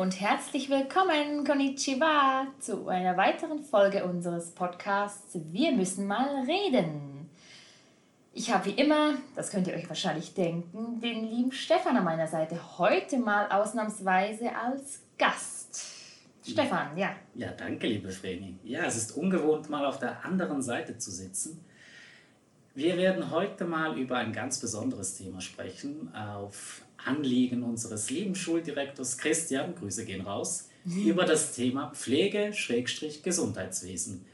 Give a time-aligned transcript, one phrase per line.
[0.00, 7.28] Und herzlich willkommen, Konnichiwa, zu einer weiteren Folge unseres Podcasts Wir müssen mal reden.
[8.32, 12.26] Ich habe wie immer, das könnt ihr euch wahrscheinlich denken, den lieben Stefan an meiner
[12.26, 15.82] Seite heute mal ausnahmsweise als Gast.
[16.48, 17.14] Stefan, ja.
[17.34, 18.56] Ja, danke, liebe Vreni.
[18.64, 21.62] Ja, es ist ungewohnt, mal auf der anderen Seite zu sitzen.
[22.74, 29.16] Wir werden heute mal über ein ganz besonderes Thema sprechen, auf Anliegen unseres lieben Schuldirektors
[29.18, 34.26] Christian, Grüße gehen raus, über das Thema Pflege-Gesundheitswesen.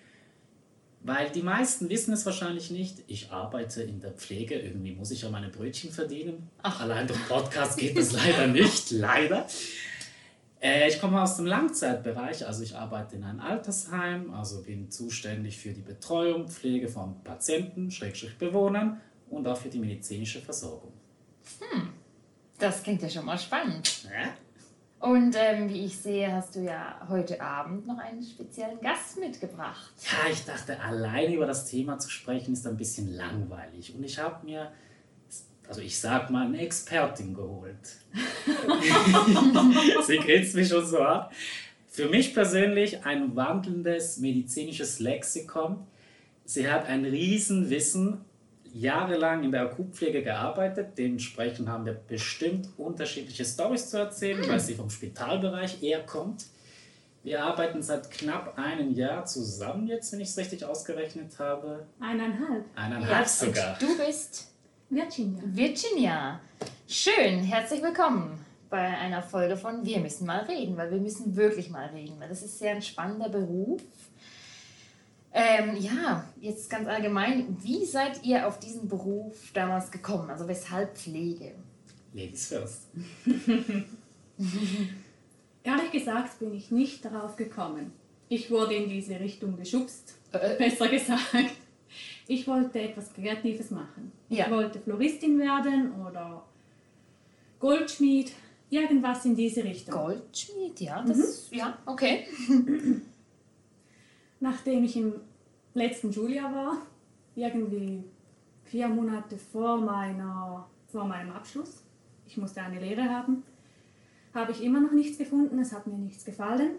[1.03, 5.23] Weil die meisten wissen es wahrscheinlich nicht, ich arbeite in der Pflege, irgendwie muss ich
[5.23, 6.51] ja meine Brötchen verdienen.
[6.63, 6.81] Ach.
[6.81, 9.47] Allein durch Podcast geht es leider nicht, leider.
[10.61, 15.59] Äh, ich komme aus dem Langzeitbereich, also ich arbeite in einem Altersheim, also bin zuständig
[15.59, 20.93] für die Betreuung, Pflege von Patienten, Schrägstrich Bewohnern und auch für die medizinische Versorgung.
[21.61, 21.91] Hm.
[22.59, 24.05] Das klingt ja schon mal spannend.
[24.05, 24.35] Ja?
[24.99, 29.93] Und ähm, wie ich sehe, hast du ja heute Abend noch einen speziellen Gast mitgebracht.
[30.03, 33.95] Ja, ich dachte, allein über das Thema zu sprechen ist ein bisschen langweilig.
[33.95, 34.73] Und ich habe mir,
[35.69, 37.77] also ich sag mal, eine Expertin geholt.
[40.07, 41.33] Sie grinst mich schon so ab.
[41.89, 45.87] Für mich persönlich ein wandelndes medizinisches Lexikon.
[46.47, 48.25] Sie hat ein Riesenwissen
[48.81, 50.99] jahrelang in der Akutpflege gearbeitet.
[50.99, 54.49] Dementsprechend haben wir bestimmt unterschiedliche Stories zu erzählen, mhm.
[54.49, 56.47] weil sie vom Spitalbereich eher kommt.
[57.23, 61.87] Wir arbeiten seit knapp einem Jahr zusammen jetzt, wenn ich es richtig ausgerechnet habe.
[61.99, 62.65] Eineinhalb.
[62.77, 63.79] Eineinhalb ja, sogar.
[63.81, 64.53] du bist
[64.91, 65.43] Virginia.
[65.45, 66.41] Virginia.
[66.87, 71.71] Schön, herzlich willkommen bei einer Folge von Wir müssen mal reden, weil wir müssen wirklich
[71.71, 73.81] mal reden, weil das ist sehr ein spannender Beruf
[75.39, 80.31] ähm, ja, jetzt ganz allgemein, wie seid ihr auf diesen Beruf damals gekommen?
[80.31, 81.53] Also weshalb Pflege?
[82.15, 82.87] Ladies first.
[85.63, 87.93] Ehrlich gesagt bin ich nicht darauf gekommen.
[88.31, 90.57] Ich wurde in diese Richtung geschubst, äh.
[90.59, 91.53] besser gesagt.
[92.27, 94.13] Ich wollte etwas Kreatives machen.
[94.31, 94.47] Ja.
[94.47, 96.45] Ich wollte Floristin werden oder
[97.61, 98.33] Goldschmied,
[98.71, 99.95] irgendwas in diese Richtung.
[99.95, 101.59] Goldschmied, ja, das, mhm.
[101.59, 102.27] ja, okay.
[104.41, 105.15] nachdem ich im
[105.75, 106.79] letzten Schuljahr war,
[107.35, 108.05] irgendwie
[108.65, 111.83] vier Monate vor, meiner, vor meinem Abschluss,
[112.27, 113.45] ich musste eine Lehre haben,
[114.35, 116.73] habe ich immer noch nichts gefunden, es hat mir nichts gefallen.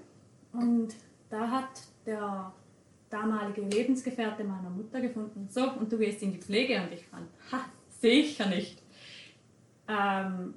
[0.54, 0.96] Und
[1.30, 2.54] da hat der
[3.10, 6.82] damalige Lebensgefährte meiner Mutter gefunden, so, und du gehst in die Pflege.
[6.82, 7.62] Und ich fand, ha,
[8.00, 8.82] sicher nicht.
[9.88, 10.54] Ähm,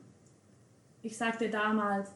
[1.02, 2.10] ich sagte damals,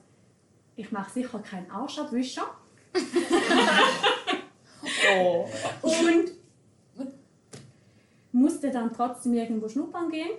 [0.77, 2.47] ich mache sicher keinen Arschabwischer.
[5.83, 6.33] Und
[8.33, 10.31] musste dann trotzdem irgendwo schnuppern gehen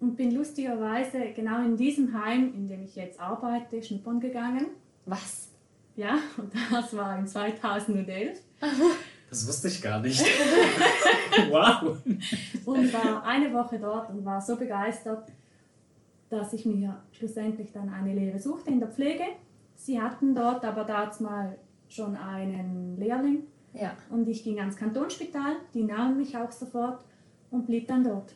[0.00, 4.66] und bin lustigerweise genau in diesem Heim, in dem ich jetzt arbeite, schnuppern gegangen.
[5.06, 5.48] Was?
[5.96, 8.38] Ja, und das war in 2011.
[9.30, 10.20] Das wusste ich gar nicht.
[11.50, 11.96] wow.
[12.64, 15.30] Und war eine Woche dort und war so begeistert,
[16.28, 19.24] dass ich mir schlussendlich dann eine Lehre suchte in der Pflege.
[19.74, 21.56] Sie hatten dort aber damals mal
[21.88, 23.96] schon einen Lehrling ja.
[24.10, 27.04] Und ich ging ans Kantonsspital, die nahmen mich auch sofort
[27.50, 28.32] und blieb dann dort.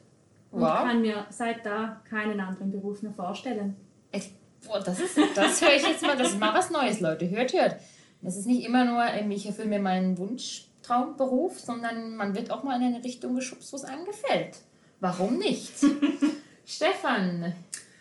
[0.50, 0.84] Und wow.
[0.84, 3.76] kann mir seit da keinen anderen Beruf mehr vorstellen.
[4.12, 4.30] Ich,
[4.66, 7.28] boah, das, ist, das höre ich jetzt mal, das ist mal was Neues, Leute.
[7.28, 7.76] Hört, hört.
[8.22, 12.76] Das ist nicht immer nur, ich erfülle mir meinen Wunschtraumberuf, sondern man wird auch mal
[12.76, 14.58] in eine Richtung geschubst, wo es einem gefällt.
[15.00, 15.74] Warum nicht?
[16.64, 17.52] Stefan,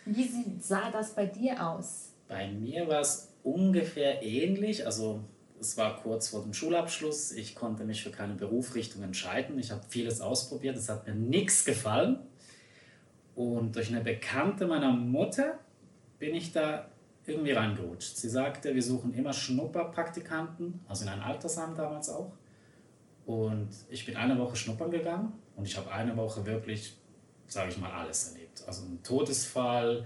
[0.05, 0.29] wie
[0.59, 2.13] sah das bei dir aus?
[2.27, 4.85] Bei mir war es ungefähr ähnlich.
[4.85, 5.19] Also
[5.65, 7.31] es war kurz vor dem Schulabschluss.
[7.31, 9.57] Ich konnte mich für keine Berufsrichtung entscheiden.
[9.57, 10.77] Ich habe vieles ausprobiert.
[10.77, 12.19] Es hat mir nichts gefallen.
[13.33, 15.59] Und durch eine Bekannte meiner Mutter
[16.19, 16.89] bin ich da
[17.25, 18.15] irgendwie reingerutscht.
[18.15, 22.31] Sie sagte, wir suchen immer Schnupperpraktikanten, also in einem Altersheim damals auch.
[23.25, 26.95] Und ich bin eine Woche schnuppern gegangen und ich habe eine Woche wirklich,
[27.47, 28.63] sage ich mal, alles erlebt.
[28.67, 30.05] Also ein Todesfall,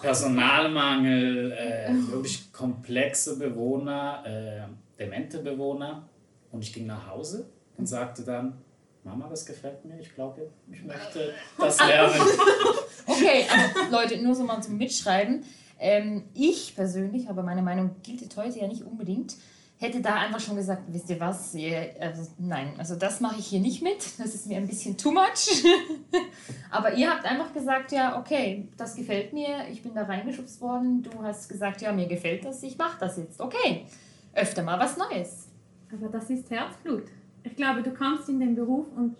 [0.00, 6.08] Personalmangel, äh, wirklich komplexe Bewohner, äh, demente Bewohner.
[6.50, 8.58] Und ich ging nach Hause und sagte dann,
[9.02, 12.14] Mama, das gefällt mir, ich glaube, ich möchte das lernen.
[13.06, 15.44] okay, aber Leute, nur so mal zum Mitschreiben.
[15.78, 19.36] Ähm, ich persönlich, aber meine Meinung gilt heute ja nicht unbedingt,
[19.78, 21.54] hätte da einfach schon gesagt, wisst ihr was,
[22.00, 25.10] also, nein, also das mache ich hier nicht mit, das ist mir ein bisschen too
[25.10, 25.64] much.
[26.70, 31.02] Aber ihr habt einfach gesagt, ja, okay, das gefällt mir, ich bin da reingeschubst worden,
[31.02, 33.86] du hast gesagt, ja, mir gefällt das, ich mache das jetzt, okay,
[34.32, 35.48] öfter mal was Neues.
[35.92, 37.04] Aber das ist Herzblut.
[37.42, 39.16] Ich glaube, du kommst in den Beruf und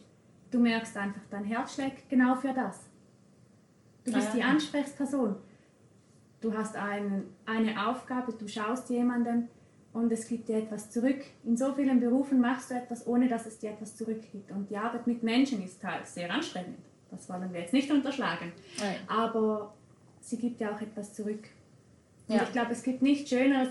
[0.50, 2.80] du merkst einfach, dein Herz schlägt genau für das.
[4.04, 4.36] Du bist ah, ja.
[4.36, 5.36] die Ansprechperson.
[6.40, 9.48] du hast einen, eine Aufgabe, du schaust jemandem
[9.94, 11.22] und es gibt dir etwas zurück.
[11.44, 14.50] In so vielen Berufen machst du etwas, ohne dass es dir etwas zurückgibt.
[14.50, 16.78] Und die Arbeit mit Menschen ist halt sehr anstrengend.
[17.10, 18.52] Das wollen wir jetzt nicht unterschlagen.
[18.80, 18.96] Nein.
[19.06, 19.72] Aber
[20.20, 21.48] sie gibt dir auch etwas zurück.
[22.28, 22.42] Und Ja.
[22.42, 23.68] ich glaube, es gibt nichts Schöneres,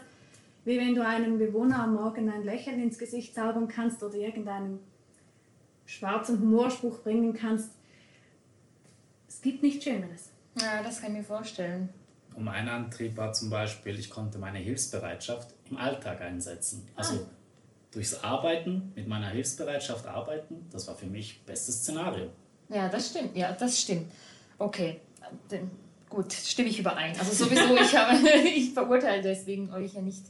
[0.64, 4.80] wie wenn du einem Bewohner am Morgen ein Lächeln ins Gesicht zaubern kannst oder irgendeinen
[5.86, 7.72] schwarzen Humorspruch bringen kannst.
[9.28, 10.30] Es gibt nichts Schöneres.
[10.58, 11.90] Ja, das kann ich mir vorstellen.
[12.36, 16.88] Und mein Antrieb war zum Beispiel, ich konnte meine Hilfsbereitschaft im Alltag einsetzen.
[16.96, 17.26] Also
[17.92, 22.30] durchs Arbeiten, mit meiner Hilfsbereitschaft arbeiten, das war für mich bestes Szenario.
[22.70, 23.36] Ja, das stimmt.
[23.36, 24.12] Ja, das stimmt.
[24.58, 25.02] Okay,
[25.50, 25.70] dann,
[26.10, 27.18] gut, stimme ich überein.
[27.18, 28.18] Also sowieso, ich habe,
[28.48, 30.26] ich verurteile deswegen euch ja nicht.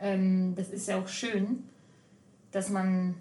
[0.00, 1.64] Ähm, das ist ja auch schön,
[2.52, 3.14] dass man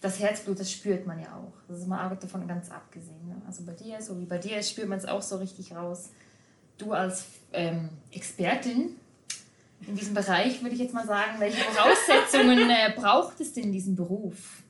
[0.00, 1.52] das Herzblut, das spürt man ja auch.
[1.68, 3.28] Das ist mal auch davon ganz abgesehen.
[3.28, 3.40] Ne?
[3.46, 6.10] Also bei dir, so wie bei dir, spürt man es auch so richtig raus.
[6.76, 8.96] Du als ähm, Expertin
[9.86, 13.72] in diesem Bereich würde ich jetzt mal sagen, welche Voraussetzungen äh, braucht es denn in
[13.72, 14.62] diesem Beruf,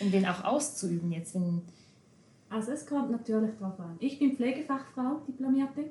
[0.00, 1.62] um den auch auszuüben jetzt, wenn
[2.50, 3.96] Also es kommt natürlich darauf an.
[4.00, 5.84] Ich bin Pflegefachfrau, Diplomierte,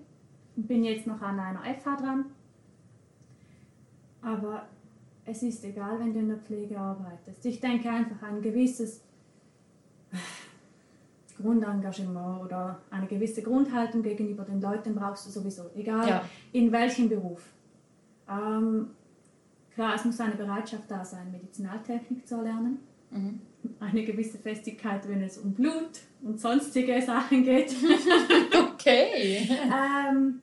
[0.55, 2.25] und bin jetzt noch an einer FH dran.
[4.21, 4.67] Aber
[5.25, 7.45] es ist egal, wenn du in der Pflege arbeitest.
[7.45, 9.01] Ich denke einfach ein gewisses
[11.41, 16.25] Grundengagement oder eine gewisse Grundhaltung gegenüber den Leuten brauchst du sowieso, egal Ja.
[16.51, 17.41] in welchem Beruf.
[18.29, 18.87] Ähm,
[19.73, 22.79] klar, es muss eine Bereitschaft da sein, Medizinaltechnik zu erlernen.
[23.11, 23.41] Mhm.
[23.79, 27.75] Eine gewisse Festigkeit, wenn es um Blut und sonstige Sachen geht.
[28.85, 29.47] Okay.
[29.49, 30.41] ähm,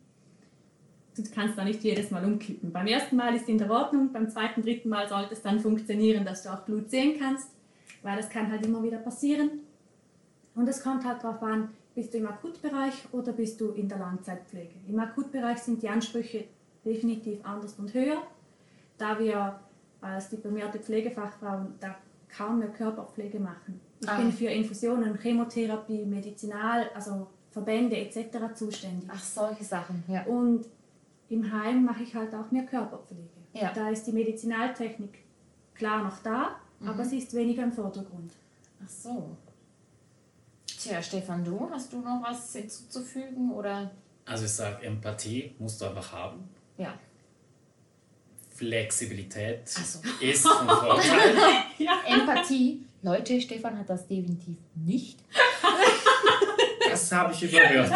[1.15, 2.73] du kannst da nicht jedes Mal umkippen.
[2.73, 6.25] Beim ersten Mal ist in der Ordnung, beim zweiten, dritten Mal sollte es dann funktionieren,
[6.25, 7.51] dass du auch Blut sehen kannst,
[8.03, 9.61] weil das kann halt immer wieder passieren.
[10.55, 13.99] Und es kommt halt darauf an, bist du im Akutbereich oder bist du in der
[13.99, 14.75] Langzeitpflege.
[14.89, 16.45] Im Akutbereich sind die Ansprüche
[16.85, 18.23] definitiv anders und höher,
[18.99, 19.61] da wir
[20.01, 21.95] als diplomierte Pflegefachfrauen da
[22.35, 23.81] kaum mehr Körperpflege machen.
[24.01, 24.17] Ich Ah.
[24.17, 28.55] bin für Infusionen, Chemotherapie, Medizinal, also Verbände etc.
[28.55, 29.09] zuständig.
[29.13, 30.23] Ach, solche Sachen, ja.
[30.25, 30.65] Und
[31.29, 33.29] im Heim mache ich halt auch mehr Körperpflege.
[33.53, 33.73] Ja.
[33.73, 35.19] Da ist die Medizinaltechnik
[35.75, 36.57] klar noch da,
[36.87, 38.33] aber sie ist weniger im Vordergrund.
[38.83, 39.37] Ach so.
[40.67, 43.91] Tja, Stefan, du, hast du noch was hinzuzufügen oder?
[44.25, 46.49] Also ich sage, Empathie musst du einfach haben.
[46.81, 46.99] Ja.
[48.55, 50.01] Flexibilität so.
[50.21, 51.35] ist von Vorteil.
[52.07, 52.85] Empathie.
[53.03, 55.19] Leute, Stefan hat das definitiv nicht.
[56.91, 57.93] Das habe ich überhört.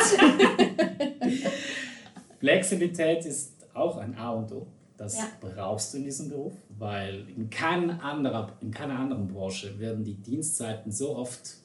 [2.41, 4.67] Flexibilität ist auch ein A und O.
[4.97, 5.29] Das Ja.
[5.41, 10.15] brauchst du in diesem Beruf, weil in, kein anderer, in keiner anderen Branche werden die
[10.15, 11.57] Dienstzeiten so oft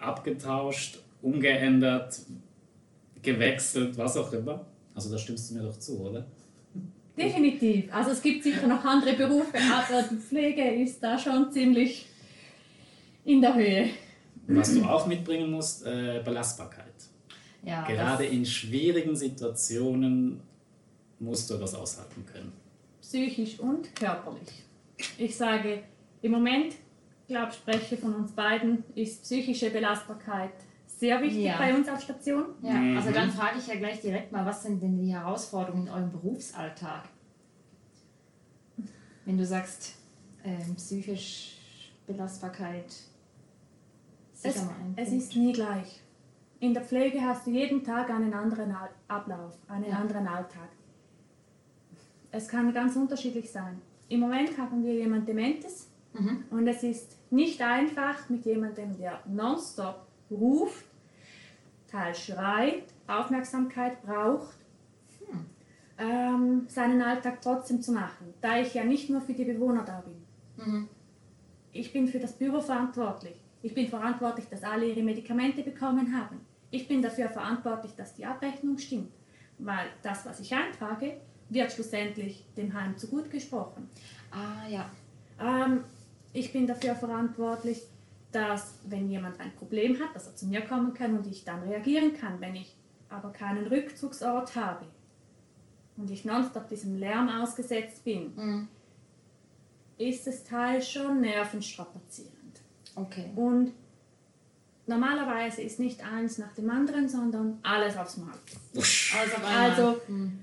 [0.00, 2.18] abgetauscht, umgeändert,
[3.20, 4.64] gewechselt, was auch immer.
[4.94, 6.26] Also da stimmst du mir doch zu, oder?
[7.16, 7.92] Definitiv.
[7.92, 12.06] Also es gibt sicher noch andere Berufe, aber die Pflege ist da schon ziemlich
[13.24, 13.90] in der Höhe.
[14.46, 16.86] Was du auch mitbringen musst, äh, Belastbarkeit.
[17.62, 20.40] Ja, Gerade in schwierigen Situationen
[21.20, 22.52] musst du das aushalten können.
[23.00, 24.64] Psychisch und körperlich.
[25.18, 25.82] Ich sage,
[26.22, 26.74] im Moment,
[27.28, 30.52] glaube ich, spreche von uns beiden, ist psychische Belastbarkeit
[31.02, 31.58] sehr wichtig Ja.
[31.58, 32.44] bei uns auf Station.
[32.62, 35.92] ja, also dann frage ich ja gleich direkt mal, was sind denn die Herausforderungen in
[35.92, 37.08] eurem Berufsalltag?
[39.24, 39.96] Wenn du sagst,
[40.44, 41.56] ähm, psychisch
[42.06, 42.86] Belastbarkeit.
[44.44, 44.64] Es,
[44.96, 46.00] es ist nie gleich.
[46.60, 48.72] In der Pflege hast du jeden Tag einen anderen
[49.08, 49.96] Ablauf, einen Ja.
[49.98, 50.68] anderen Alltag.
[52.30, 53.80] Es kann ganz unterschiedlich sein.
[54.08, 56.44] Im Moment haben wir jemand Dementes Mhm.
[56.50, 60.84] und es ist nicht einfach mit jemandem, der nonstop ruft,
[61.92, 64.56] teils schreit, Aufmerksamkeit braucht,
[65.28, 65.46] Hm.
[65.98, 70.00] ähm, seinen Alltag trotzdem zu machen, da ich ja nicht nur für die Bewohner da
[70.00, 70.16] bin.
[70.56, 70.88] Mhm.
[71.72, 73.36] Ich bin für das Büro verantwortlich.
[73.62, 76.40] Ich bin verantwortlich, dass alle ihre Medikamente bekommen haben.
[76.70, 79.12] Ich bin dafür verantwortlich, dass die Abrechnung stimmt.
[79.58, 83.88] Weil das, was ich eintrage, wird schlussendlich dem Heim zugute gesprochen.
[84.30, 84.90] Ah, ja.
[85.40, 85.84] Ähm,
[86.32, 87.82] ich bin dafür verantwortlich,
[88.32, 91.62] dass, wenn jemand ein Problem hat, dass er zu mir kommen kann und ich dann
[91.62, 92.40] reagieren kann.
[92.40, 92.74] Wenn ich
[93.08, 94.86] aber keinen Rückzugsort habe
[95.96, 98.68] und ich nonstop diesem Lärm ausgesetzt bin, Mhm.
[99.98, 102.60] ist es teils schon nervenstrapazierend.
[102.94, 103.30] Okay.
[103.36, 103.72] Und
[104.86, 108.34] normalerweise ist nicht eins nach dem anderen, sondern alles aufs Mal.
[108.74, 109.46] Also.
[109.46, 110.38] Also Mhm.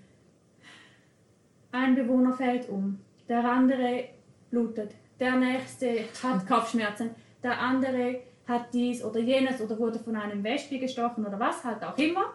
[1.71, 4.09] ein Bewohner fällt um, der andere
[4.49, 7.11] blutet, der nächste hat Kopfschmerzen,
[7.43, 11.83] der andere hat dies oder jenes oder wurde von einem Wespe gestochen oder was halt
[11.83, 12.33] auch immer.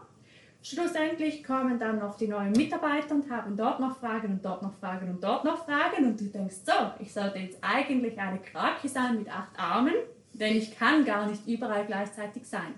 [0.62, 4.73] schlussendlich kommen dann noch die neuen Mitarbeiter und haben dort noch Fragen und dort noch
[4.75, 8.88] Fragen und dort noch Fragen und du denkst so, ich sollte jetzt eigentlich eine Krake
[8.88, 9.94] sein mit acht Armen,
[10.32, 12.75] denn ich kann gar nicht überall gleichzeitig sein.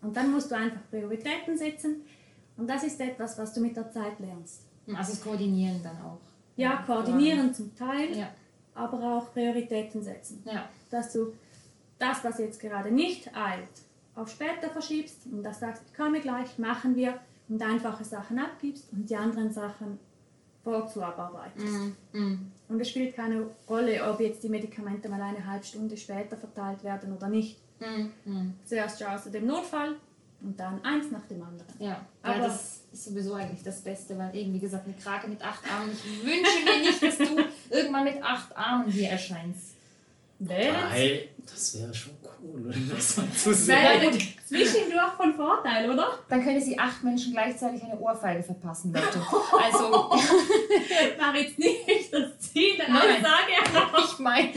[0.00, 2.02] Und dann musst du einfach Prioritäten setzen
[2.56, 4.62] und das ist etwas, was du mit der Zeit lernst.
[4.88, 6.20] Also das Koordinieren dann auch.
[6.56, 8.28] Ja, koordinieren zum Teil, Ja.
[8.74, 10.42] aber auch Prioritäten setzen.
[10.46, 10.68] Ja.
[10.94, 11.32] Dass du
[11.98, 13.68] das, was jetzt gerade nicht eilt,
[14.14, 19.10] auf später verschiebst und das sagst, komme gleich, machen wir und einfache Sachen abgibst und
[19.10, 19.98] die anderen Sachen
[20.62, 21.92] vorzuarbeitest.
[22.12, 22.50] Mhm.
[22.68, 26.82] Und es spielt keine Rolle, ob jetzt die Medikamente mal eine halbe Stunde später verteilt
[26.84, 27.58] werden oder nicht.
[27.80, 28.54] Mhm.
[28.64, 29.96] Zuerst schaust du dem Notfall
[30.40, 31.66] und dann eins nach dem anderen.
[31.78, 35.28] Ja, Aber- ja, das ist sowieso eigentlich das Beste, weil eben, wie gesagt, eine Krake
[35.28, 35.90] mit acht Armen.
[35.92, 37.44] Ich wünsche mir nicht, dass du
[37.76, 39.73] irgendwann mit acht Armen hier erscheinst.
[40.38, 42.12] Weil das wäre schon
[42.42, 43.76] cool, das mal zu sehen.
[43.76, 44.12] Wäre
[44.46, 46.18] zwischendurch von Vorteil, oder?
[46.28, 49.06] Dann könnte sie acht Menschen gleichzeitig eine Ohrfeige verpassen, Leute.
[49.62, 49.90] Also,
[51.18, 52.88] War jetzt nicht das Ziel der.
[52.88, 54.04] Aussage.
[54.12, 54.50] ich meine,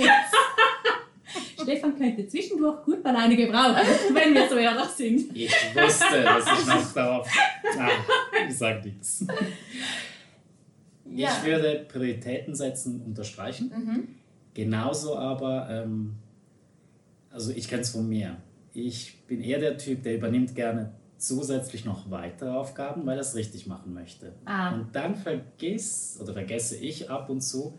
[1.61, 3.75] Stefan könnte zwischendurch gut mal eine gebrauchen,
[4.13, 5.35] wenn wir so ehrlich sind.
[5.35, 7.29] Ich wusste, dass ich noch darauf.
[7.77, 7.89] Ah,
[8.47, 9.25] ich sag nichts.
[11.05, 11.29] ja.
[11.29, 13.71] Ich würde Prioritäten setzen, unterstreichen.
[13.75, 14.16] Mhm.
[14.57, 16.15] Genauso aber, ähm,
[17.29, 18.37] also ich kenne es von mir.
[18.73, 23.35] Ich bin eher der Typ, der übernimmt gerne zusätzlich noch weitere Aufgaben, weil er es
[23.35, 24.33] richtig machen möchte.
[24.45, 24.73] Ah.
[24.73, 27.77] Und dann vergiss oder vergesse ich ab und zu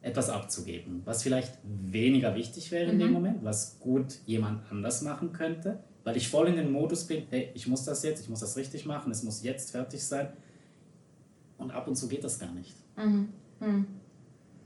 [0.00, 5.32] etwas abzugeben, was vielleicht weniger wichtig wäre in dem Moment, was gut jemand anders machen
[5.32, 8.38] könnte, weil ich voll in den Modus bin, hey, ich muss das jetzt, ich muss
[8.38, 10.28] das richtig machen, es muss jetzt fertig sein.
[11.58, 12.76] Und ab und zu geht das gar nicht.
[12.96, 13.28] Mhm.
[13.58, 13.86] Mhm.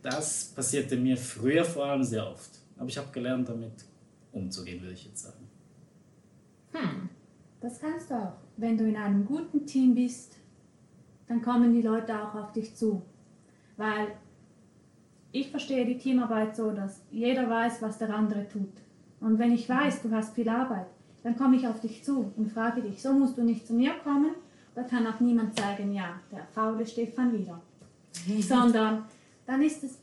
[0.06, 2.60] Das passierte mir früher vor allem sehr oft.
[2.76, 3.72] Aber ich habe gelernt, damit
[4.30, 5.48] umzugehen, würde ich jetzt sagen.
[6.70, 7.08] Hm.
[7.60, 8.34] Das kannst du auch.
[8.56, 10.36] Wenn du in einem guten Team bist,
[11.26, 13.02] dann kommen die Leute auch auf dich zu.
[13.76, 14.12] Weil
[15.32, 18.74] ich verstehe die Teamarbeit so, dass jeder weiß, was der andere tut.
[19.18, 20.86] Und wenn ich weiß, du hast viel Arbeit,
[21.24, 23.94] dann komme ich auf dich zu und frage dich, so musst du nicht zu mir
[24.04, 24.36] kommen.
[24.76, 27.60] Da kann auch niemand sagen, ja, der faule Stefan wieder.
[28.40, 29.04] Sondern
[29.46, 29.98] dann ist es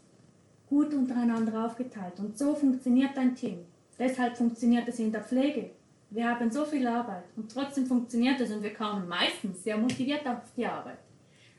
[0.67, 2.19] gut untereinander aufgeteilt.
[2.19, 3.59] Und so funktioniert ein Team.
[3.99, 5.69] Deshalb funktioniert es in der Pflege.
[6.09, 10.25] Wir haben so viel Arbeit und trotzdem funktioniert es und wir kommen meistens sehr motiviert
[10.27, 10.99] auf die Arbeit,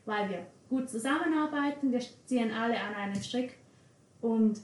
[0.05, 3.57] weil wir gut zusammenarbeiten, wir ziehen alle an einen Strick
[4.21, 4.61] und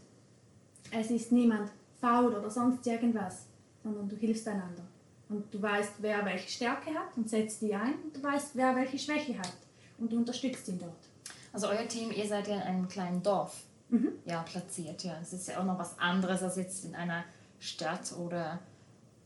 [0.92, 3.48] es ist niemand faul oder sonst irgendwas,
[3.84, 4.84] sondern du hilfst einander.
[5.28, 8.75] Und du weißt, wer welche Stärke hat und setzt die ein und du weißt, wer
[8.75, 9.58] welche Schwäche hat
[9.98, 11.11] und du unterstützt ihn dort.
[11.53, 14.13] Also euer Team, ihr seid ja in einem kleinen Dorf Mhm.
[14.25, 15.03] ja, platziert.
[15.03, 17.25] Ja, es ist ja auch noch was anderes als jetzt in einer
[17.60, 18.60] Stadt oder...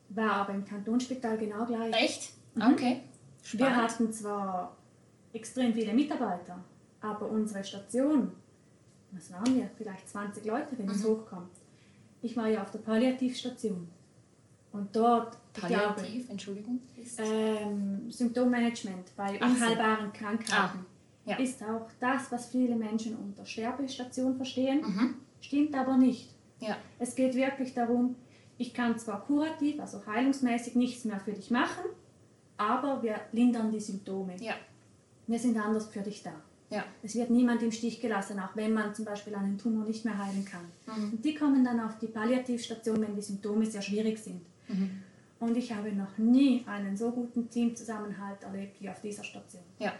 [0.09, 1.93] War aber im Kantonsspital genau gleich.
[1.93, 2.31] Echt?
[2.55, 2.61] Mhm.
[2.73, 3.01] Okay.
[3.51, 3.77] Wir Spannend.
[3.77, 4.75] hatten zwar
[5.33, 6.63] extrem viele Mitarbeiter,
[7.01, 8.31] aber unsere Station,
[9.11, 9.69] was waren wir?
[9.77, 11.51] Vielleicht 20 Leute, wenn es hochkommt.
[12.23, 13.87] Ich war ja auf der Palliativstation.
[14.71, 16.79] Und dort, ich glaube, Palliativ, Entschuldigung.
[17.19, 20.85] Ähm, Symptommanagement bei Ach unheilbaren Krankheiten Ah,
[21.25, 21.37] ja.
[21.37, 24.81] ist auch das, was viele Menschen unter Sterbestation verstehen.
[24.81, 25.15] Mhm.
[25.41, 26.29] Stimmt aber nicht.
[26.59, 26.77] Ja.
[26.99, 28.15] Es geht wirklich darum,
[28.57, 31.83] ich kann zwar kurativ, also heilungsmäßig nichts mehr für dich machen,
[32.57, 34.35] aber wir lindern die Symptome.
[34.39, 34.53] Ja.
[35.27, 36.33] Wir sind anders für dich da.
[36.69, 36.83] Ja.
[37.03, 40.17] Es wird niemand im Stich gelassen, auch wenn man zum Beispiel einen Tumor nicht mehr
[40.17, 40.65] heilen kann.
[40.87, 41.11] Mhm.
[41.13, 44.41] Und die kommen dann auf die Palliativstation, wenn die Symptome sehr schwierig sind.
[45.39, 49.61] Und ich habe noch nie einen so guten Teamzusammenhalt erlebt wie auf dieser Station.
[49.79, 49.93] Ja.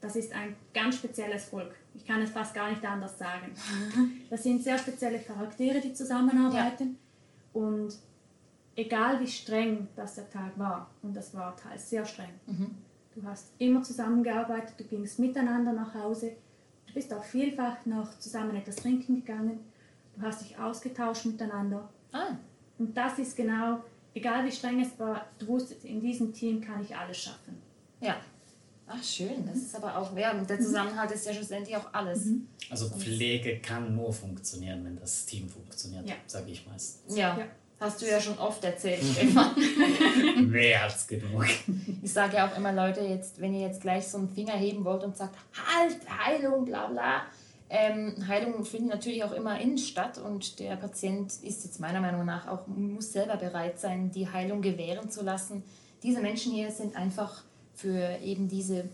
[0.00, 1.74] Das ist ein ganz spezielles Volk.
[1.94, 3.52] Ich kann es fast gar nicht anders sagen.
[4.30, 6.96] Das sind sehr spezielle Charaktere, die zusammenarbeiten.
[7.52, 7.94] Und
[8.76, 12.30] egal wie streng das der Tag war, und das war teils sehr streng,
[13.14, 16.32] du hast immer zusammengearbeitet, du gingst miteinander nach Hause,
[16.86, 19.58] du bist auch vielfach noch zusammen etwas trinken gegangen,
[20.16, 21.88] du hast dich ausgetauscht miteinander.
[22.12, 22.36] Ah,
[22.78, 23.80] Und das ist genau,
[24.14, 27.60] egal wie streng es war, du wusstest, in diesem Team kann ich alles schaffen.
[28.00, 28.16] ja.
[28.92, 29.46] Ach, schön.
[29.46, 32.26] Das ist aber auch, ja, der Zusammenhalt ist ja schlussendlich auch alles.
[32.70, 36.14] Also Pflege kann nur funktionieren, wenn das Team funktioniert, Ja.
[36.26, 37.16] sage ich meistens.
[37.16, 37.38] Ja.
[37.38, 37.44] Ja.
[37.78, 39.54] Hast du ja schon oft erzählt, Stefan.
[40.50, 41.46] Mehr als genug.
[42.02, 44.84] Ich sage ja auch immer, Leute, jetzt, wenn ihr jetzt gleich so einen Finger heben
[44.84, 47.22] wollt und sagt, halt, Heilung, bla bla.
[47.70, 52.26] Ähm, Heilung findet natürlich auch immer innen statt und der Patient ist jetzt meiner Meinung
[52.26, 55.62] nach auch, muss selber bereit sein, die Heilung gewähren zu lassen.
[56.02, 57.44] Diese Menschen hier sind einfach
[57.80, 58.88] für eben diese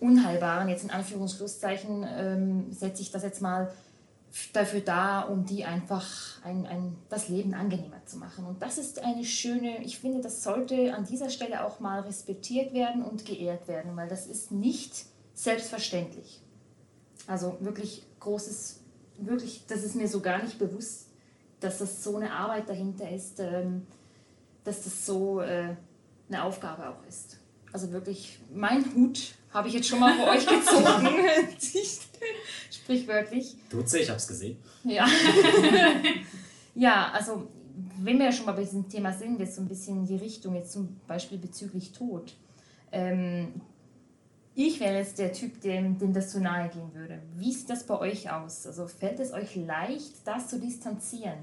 [0.00, 3.70] unheilbaren, jetzt in Anführungsschlusszeichen, ähm, setze ich das jetzt mal
[4.52, 6.06] dafür da, um die einfach
[6.44, 8.44] ein, ein, das Leben angenehmer zu machen.
[8.44, 12.74] Und das ist eine schöne, ich finde, das sollte an dieser Stelle auch mal respektiert
[12.74, 16.40] werden und geehrt werden, weil das ist nicht selbstverständlich.
[17.26, 18.80] Also wirklich großes,
[19.18, 21.06] wirklich, das ist mir so gar nicht bewusst,
[21.60, 23.86] dass das so eine Arbeit dahinter ist, ähm,
[24.64, 25.74] dass das so äh,
[26.28, 27.37] eine Aufgabe auch ist.
[27.72, 31.08] Also wirklich, mein Hut habe ich jetzt schon mal vor euch gezogen.
[32.70, 33.56] Sprichwörtlich.
[33.70, 34.56] Tut sie, ich habe es gesehen.
[34.84, 35.06] Ja.
[36.74, 37.48] ja, also
[37.98, 40.16] wenn wir ja schon mal bei diesem Thema sind, jetzt so ein bisschen in die
[40.16, 42.34] Richtung, jetzt zum Beispiel bezüglich Tod.
[42.92, 43.60] Ähm,
[44.54, 47.20] ich wäre jetzt der Typ, dem, dem das zu nahe gehen würde.
[47.36, 48.66] Wie sieht das bei euch aus?
[48.66, 51.38] Also fällt es euch leicht, das zu distanzieren?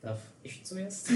[0.00, 1.10] Darf ich zuerst?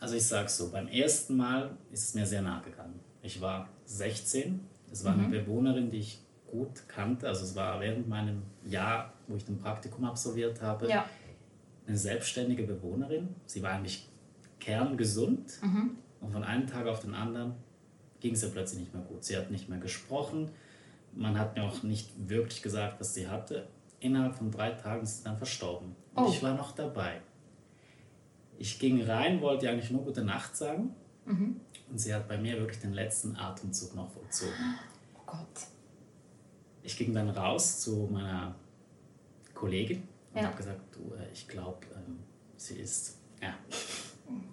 [0.00, 3.00] Also ich sage so, beim ersten Mal ist es mir sehr nahe gegangen.
[3.22, 4.60] Ich war 16,
[4.92, 5.24] es war mhm.
[5.24, 7.28] eine Bewohnerin, die ich gut kannte.
[7.28, 11.04] Also es war während meinem Jahr, wo ich ein Praktikum absolviert habe, ja.
[11.86, 13.34] eine selbstständige Bewohnerin.
[13.46, 14.08] Sie war eigentlich
[14.60, 15.98] kerngesund mhm.
[16.20, 17.54] und von einem Tag auf den anderen
[18.20, 19.24] ging es ihr plötzlich nicht mehr gut.
[19.24, 20.50] Sie hat nicht mehr gesprochen.
[21.14, 23.66] Man hat mir auch nicht wirklich gesagt, was sie hatte.
[24.00, 25.94] Innerhalb von drei Tagen ist sie dann verstorben.
[26.14, 26.28] Und oh.
[26.30, 27.20] ich war noch dabei.
[28.58, 30.94] Ich ging rein, wollte ihr eigentlich nur gute Nacht sagen.
[31.24, 31.60] Mhm.
[31.90, 34.74] Und sie hat bei mir wirklich den letzten Atemzug noch vollzogen.
[35.14, 35.68] Oh Gott
[36.88, 38.54] ich ging dann raus zu meiner
[39.54, 40.46] Kollegin und ja.
[40.46, 42.18] habe gesagt, du, äh, ich glaube, ähm,
[42.56, 43.54] sie ist ja,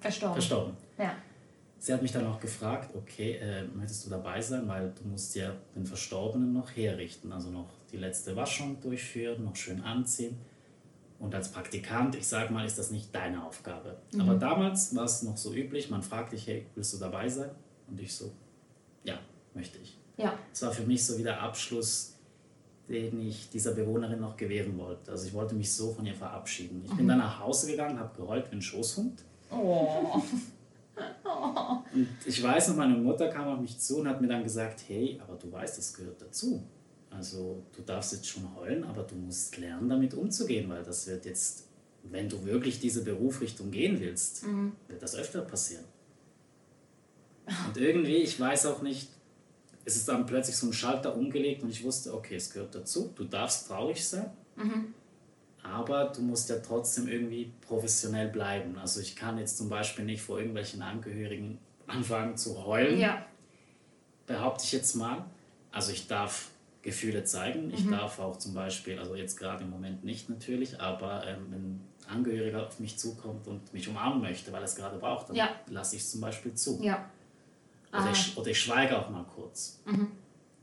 [0.02, 0.36] verstorben.
[0.36, 0.78] verstorben.
[0.98, 1.16] Ja.
[1.78, 5.36] Sie hat mich dann auch gefragt, okay, äh, möchtest du dabei sein, weil du musst
[5.36, 10.38] ja den Verstorbenen noch herrichten, also noch die letzte Waschung durchführen, noch schön anziehen.
[11.20, 13.98] Und als Praktikant, ich sage mal, ist das nicht deine Aufgabe.
[14.14, 14.22] Mhm.
[14.22, 17.52] Aber damals war es noch so üblich, man fragt dich, hey, willst du dabei sein?
[17.88, 18.32] Und ich so,
[19.04, 19.18] ja,
[19.54, 19.98] möchte ich.
[20.18, 20.38] Ja.
[20.52, 22.16] Es war für mich so wie der Abschluss
[22.90, 25.12] den ich dieser Bewohnerin noch gewähren wollte.
[25.12, 26.82] Also ich wollte mich so von ihr verabschieden.
[26.86, 27.10] Ich bin mhm.
[27.10, 29.24] dann nach Hause gegangen, habe geheult wie ein Schoßhund.
[29.52, 30.22] Oh.
[31.94, 34.82] Und ich weiß noch, meine Mutter kam auf mich zu und hat mir dann gesagt,
[34.88, 36.64] hey, aber du weißt, das gehört dazu.
[37.10, 41.26] Also du darfst jetzt schon heulen, aber du musst lernen, damit umzugehen, weil das wird
[41.26, 41.68] jetzt,
[42.04, 44.74] wenn du wirklich diese Berufsrichtung gehen willst, mhm.
[44.88, 45.86] wird das öfter passieren.
[47.68, 49.10] Und irgendwie, ich weiß auch nicht,
[49.86, 53.14] es ist dann plötzlich so ein Schalter umgelegt und ich wusste, okay, es gehört dazu,
[53.16, 54.94] du darfst traurig sein, mhm.
[55.62, 58.78] aber du musst ja trotzdem irgendwie professionell bleiben.
[58.80, 63.26] Also ich kann jetzt zum Beispiel nicht vor irgendwelchen Angehörigen anfangen zu heulen, ja.
[64.26, 65.26] behaupte ich jetzt mal.
[65.72, 66.50] Also ich darf
[66.86, 67.92] Gefühle zeigen, ich mhm.
[67.92, 71.82] darf auch zum Beispiel, also jetzt gerade im Moment nicht natürlich, aber ähm, wenn ein
[72.08, 75.50] Angehöriger auf mich zukommt und mich umarmen möchte, weil er es gerade braucht, dann ja.
[75.68, 76.80] lasse ich es zum Beispiel zu.
[76.84, 77.10] Ja.
[77.92, 79.82] Oder ich, oder ich, schweige auch mal kurz.
[79.86, 80.12] Mhm.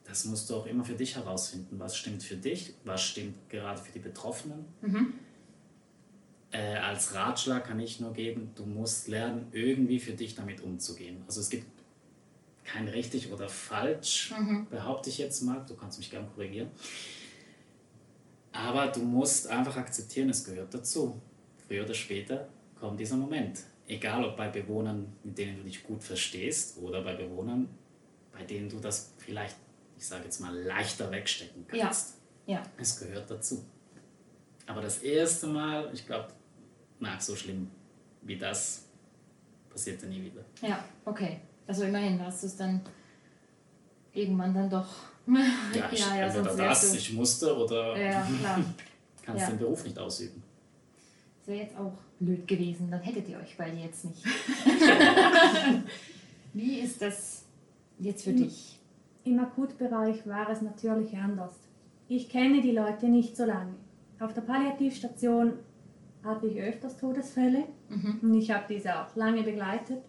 [0.05, 1.81] Das musst du auch immer für dich herausfinden.
[1.81, 2.75] Was stimmt für dich?
[2.85, 4.65] Was stimmt gerade für die Betroffenen?
[4.81, 5.15] Mhm.
[6.53, 11.25] Äh, als Ratschlag kann ich nur geben, du musst lernen, irgendwie für dich damit umzugehen.
[11.27, 11.67] Also es gibt
[12.65, 14.67] kein richtig oder falsch, mhm.
[14.71, 15.65] behaupte ich jetzt mal.
[15.67, 16.71] Du kannst mich gerne korrigieren.
[18.53, 21.21] Aber du musst einfach akzeptieren, es gehört dazu.
[21.67, 22.49] Früher oder später
[22.79, 27.15] kommt dieser Moment egal ob bei Bewohnern, mit denen du dich gut verstehst oder bei
[27.15, 27.69] Bewohnern,
[28.33, 29.57] bei denen du das vielleicht,
[29.97, 32.17] ich sage jetzt mal, leichter wegstecken kannst.
[32.47, 32.55] Ja.
[32.55, 32.63] ja.
[32.79, 33.65] Es gehört dazu.
[34.67, 36.29] Aber das erste Mal, ich glaube,
[37.01, 37.71] na, so schlimm
[38.23, 38.87] wie das
[39.69, 40.45] passierte nie wieder.
[40.61, 41.41] Ja, okay.
[41.67, 42.81] Also immerhin hast du es dann
[44.13, 44.87] irgendwann dann doch.
[45.27, 48.65] ja, ich, ja, ja, entweder das, ich musste oder ja, klar.
[49.23, 49.51] kannst ja.
[49.51, 50.43] den Beruf nicht ausüben.
[51.39, 54.25] Das wäre jetzt auch blöd gewesen, dann hättet ihr euch beide jetzt nicht.
[56.53, 57.45] Wie ist das
[57.99, 58.79] jetzt für Im, dich?
[59.25, 61.55] Im Akutbereich war es natürlich anders.
[62.09, 63.75] Ich kenne die Leute nicht so lange.
[64.21, 65.55] Auf der Palliativstation
[66.23, 68.21] hatte ich öfters Todesfälle mhm.
[68.23, 70.03] und ich habe diese auch lange begleitet.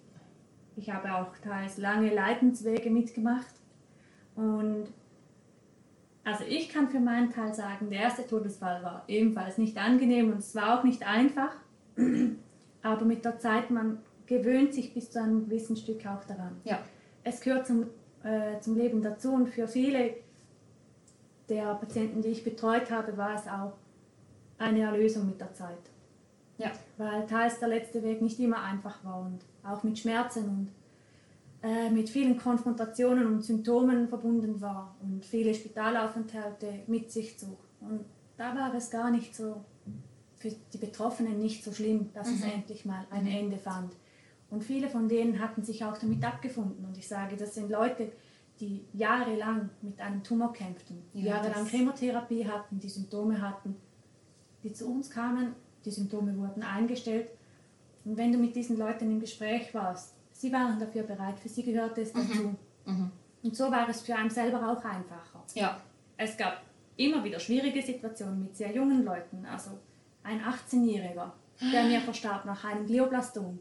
[0.76, 3.54] Ich habe auch teils lange Leidenswege mitgemacht
[4.36, 4.88] und
[6.26, 10.40] also ich kann für meinen Teil sagen, der erste Todesfall war ebenfalls nicht angenehm und
[10.40, 11.54] es war auch nicht einfach.
[12.82, 16.56] Aber mit der Zeit, man gewöhnt sich bis zu einem gewissen Stück auch daran.
[16.64, 16.80] Ja.
[17.24, 17.88] Es gehört zum,
[18.24, 20.16] äh, zum Leben dazu und für viele
[21.50, 23.74] der Patienten, die ich betreut habe, war es auch
[24.58, 25.78] eine Erlösung mit der Zeit.
[26.58, 26.72] Ja.
[26.98, 30.72] Weil teils der letzte Weg nicht immer einfach war und auch mit Schmerzen und
[31.62, 37.58] äh, mit vielen Konfrontationen und Symptomen verbunden war und viele Spitalaufenthalte mit sich zog.
[37.80, 38.06] Und
[38.38, 39.64] da war es gar nicht so
[40.36, 42.34] für die Betroffenen nicht so schlimm, dass mhm.
[42.36, 43.94] es endlich mal ein Ende fand.
[44.50, 46.86] Und viele von denen hatten sich auch damit abgefunden.
[46.86, 48.12] Und ich sage, das sind Leute,
[48.60, 53.76] die jahrelang mit einem Tumor kämpften, Ja, jahrelang Chemotherapie hatten, die Symptome hatten,
[54.64, 55.54] die zu uns kamen,
[55.86, 57.30] die Symptome wurden eingestellt.
[58.06, 61.64] Und wenn du mit diesen Leuten im Gespräch warst, sie waren dafür bereit, für sie
[61.64, 62.56] gehörte es dazu.
[63.44, 65.44] Und so war es für einen selber auch einfacher.
[65.56, 65.80] Ja.
[66.18, 66.62] Es gab
[66.98, 69.46] immer wieder schwierige Situationen mit sehr jungen Leuten.
[69.46, 69.72] Also
[70.24, 71.32] ein 18-Jähriger,
[71.72, 73.60] der mir verstarb nach einem Glioblastom.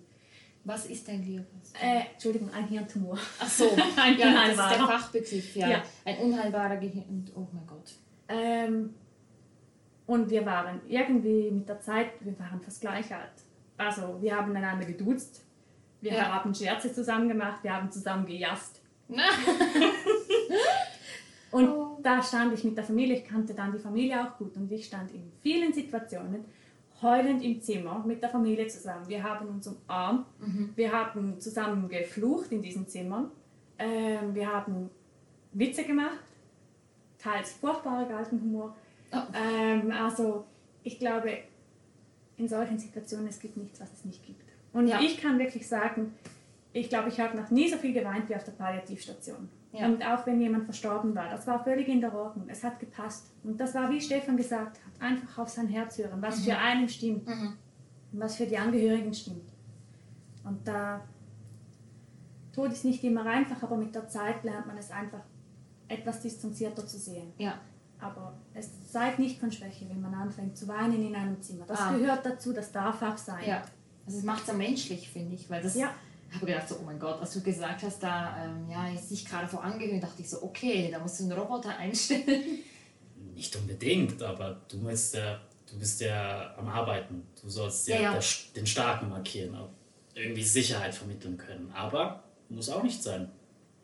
[0.65, 1.77] Was ist ein Glioblast?
[1.83, 3.19] Äh, Entschuldigung, ein Hirntumor.
[3.41, 3.65] Ach so,
[3.97, 4.87] Ein ja, das ist der unheilbarer.
[4.99, 5.69] Fachbegriff, ja.
[5.69, 5.83] Ja.
[6.05, 7.29] Ein unheilbarer Gehirn.
[7.35, 7.93] Oh mein Gott.
[8.29, 8.95] Ähm,
[10.07, 13.33] und wir waren irgendwie mit der Zeit, wir waren fast gleich alt.
[13.79, 15.43] Also wir haben einander geduzt,
[16.01, 16.33] wir Ja.
[16.35, 18.81] haben Scherze zusammen gemacht, wir haben zusammen gejasst.
[19.09, 19.23] Na.
[21.51, 21.99] Und Oh.
[22.03, 24.87] da stand ich mit der Familie, ich kannte dann die Familie auch gut und ich
[24.87, 26.45] stand in vielen Situationen
[27.03, 29.07] heulend im Zimmer mit der Familie zusammen.
[29.07, 30.27] Wir haben uns umarmt,
[30.77, 33.31] wir haben zusammen geflucht in diesen Zimmern,
[33.79, 34.89] ähm, wir haben
[35.53, 36.21] Witze gemacht,
[37.19, 38.75] teils furchtbare Galgenhumor.
[39.13, 39.19] Oh.
[39.35, 40.45] Ähm, also
[40.85, 41.37] ich glaube,
[42.37, 44.43] in solchen Situationen es gibt nichts, was es nicht gibt.
[44.73, 45.01] Und Ja.
[45.01, 46.15] ich kann wirklich sagen,
[46.73, 49.49] ich glaube, ich habe noch nie so viel geweint wie auf der Palliativstation.
[49.73, 49.87] Ja.
[49.87, 52.47] Und auch wenn jemand verstorben war, das war völlig in der Ordnung.
[52.49, 53.31] Es hat gepasst.
[53.43, 56.89] Und das war, wie Stefan gesagt hat, einfach auf sein Herz hören, was für einen
[56.89, 57.55] stimmt Mhm.
[58.13, 59.49] und was für die Angehörigen stimmt.
[60.45, 61.03] Und da,
[62.55, 65.23] Tod ist nicht immer einfach, aber mit der Zeit lernt man es einfach
[65.89, 67.33] etwas distanzierter zu sehen.
[67.39, 67.55] Ja.
[68.03, 71.65] Aber es zeigt nicht von Schwäche, wenn man anfängt zu weinen in einem Zimmer.
[71.67, 71.93] Das Ah.
[71.97, 73.45] gehört dazu, das darf auch sein.
[73.47, 73.63] Ja.
[74.05, 75.77] Also es macht es ja menschlich, finde ich, weil das.
[75.77, 75.91] Ja.
[76.29, 79.09] Ich habe gedacht, so, oh mein Gott, als du gesagt hast, da ähm, ja, ist
[79.11, 82.59] sich gerade vor Angehörigen, dachte ich so, okay, da musst du einen Roboter einstellen.
[83.35, 87.23] Nicht unbedingt, aber du bist ja, du bist ja am Arbeiten.
[87.41, 88.13] Du sollst ja, Ja, ja.
[88.13, 88.23] der-
[88.57, 89.69] den Starken markieren, auch
[90.15, 91.71] irgendwie Sicherheit vermitteln können.
[91.75, 93.31] Aber muss auch nicht sein,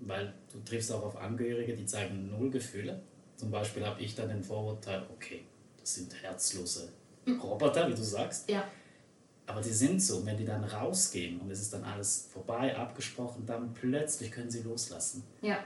[0.00, 3.02] weil du triffst auch auf Angehörige, die zeigen null Gefühle.
[3.38, 5.44] Zum Beispiel habe ich dann den Vorurteil, okay,
[5.80, 6.92] das sind herzlose
[7.40, 8.50] Roboter, wie du sagst.
[8.50, 8.64] Ja.
[9.46, 13.46] Aber die sind so, wenn die dann rausgehen und es ist dann alles vorbei, abgesprochen,
[13.46, 15.22] dann plötzlich können sie loslassen.
[15.40, 15.58] Ja.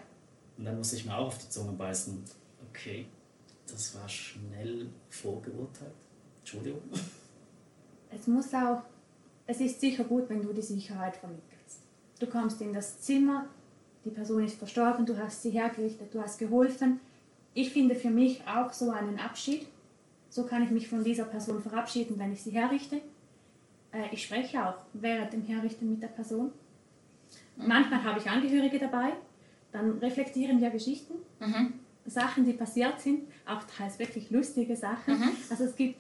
[0.59, 2.23] Und dann muss ich mir auch auf die Zunge beißen.
[2.69, 3.07] Okay,
[3.67, 5.95] das war schnell vorgeurteilt.
[6.41, 6.83] Entschuldigung.
[8.15, 8.83] Es muss auch,
[9.47, 11.81] es ist sicher gut, wenn du die Sicherheit vermittelst.
[12.19, 13.47] Du kommst in das Zimmer,
[14.05, 17.01] die Person ist verstorben, du hast sie hergerichtet, du hast geholfen.
[17.55, 19.67] Ich finde für mich auch so einen Abschied.
[20.31, 22.97] So kann ich mich von dieser Person verabschieden, wenn ich sie herrichte.
[23.93, 26.53] Äh, Ich spreche auch während dem Herrichten mit der Person.
[27.57, 29.13] Manchmal habe ich Angehörige dabei,
[29.73, 31.15] dann reflektieren wir Geschichten,
[32.07, 35.15] Sachen, die passiert sind, auch teils wirklich lustige Sachen.
[35.51, 35.97] Also es gibt,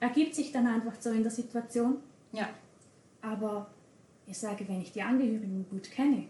[0.00, 1.96] ergibt sich dann einfach so in der Situation.
[2.32, 2.48] Ja.
[3.20, 3.66] Aber
[4.26, 6.28] ich sage, wenn ich die Angehörigen gut kenne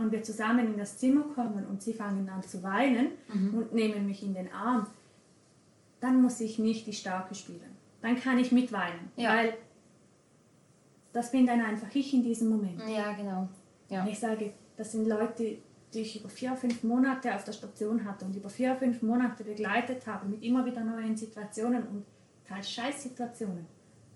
[0.00, 3.08] und wir zusammen in das Zimmer kommen und sie fangen an zu weinen
[3.54, 4.86] und nehmen mich in den Arm,
[6.00, 7.76] dann muss ich nicht die Starke spielen.
[8.02, 9.30] Dann kann ich mitweinen, Ja.
[9.36, 9.54] weil
[11.12, 12.80] das bin dann einfach ich in diesem Moment.
[12.88, 13.48] Ja, genau.
[13.88, 14.02] Ja.
[14.02, 15.58] Und ich sage, das sind Leute,
[15.92, 19.42] die ich über vier, fünf Monate auf der Station hatte und über vier, fünf Monate
[19.44, 22.04] begleitet habe mit immer wieder neuen Situationen und
[22.46, 23.66] teils Scheißsituationen.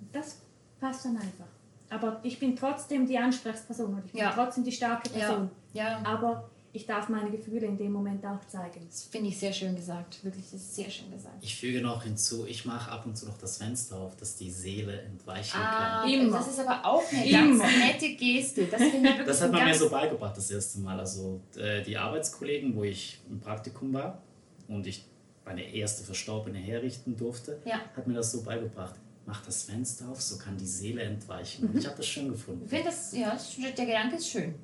[0.01, 0.41] Und das
[0.81, 1.49] passt dann einfach.
[1.95, 4.33] Aber ich bin trotzdem die Ansprechperson und ich bin Ja.
[4.33, 5.51] trotzdem die starke Person.
[5.73, 6.01] Ja.
[6.05, 8.85] Aber ich darf meine Gefühle in dem Moment auch zeigen.
[8.89, 10.25] Das finde ich sehr schön gesagt.
[10.25, 11.37] Wirklich, das ist sehr schön gesagt.
[11.41, 14.51] Ich füge noch hinzu, ich mache ab und zu noch das Fenster auf, dass die
[14.51, 16.11] Seele entweichen Ah, kann.
[16.11, 16.39] Immer.
[16.39, 17.59] das ist aber auch eine Immer.
[17.65, 18.65] ganz nette Geste.
[18.67, 18.81] Das
[19.25, 20.99] Das hat man mir so beigebracht das erste Mal.
[20.99, 24.19] Also äh, die Arbeitskollegen, wo ich im Praktikum war
[24.67, 25.05] und ich
[25.45, 27.81] meine erste Verstorbene herrichten durfte, Ja.
[27.97, 28.95] hat mir das so beigebracht.
[29.27, 31.65] Mach das Fenster auf, so kann die Seele entweichen.
[31.65, 31.71] Mhm.
[31.71, 32.63] Und ich habe das schön gefunden.
[32.65, 33.37] Ich finde das, ja,
[33.77, 34.55] der Gedanke ist schön.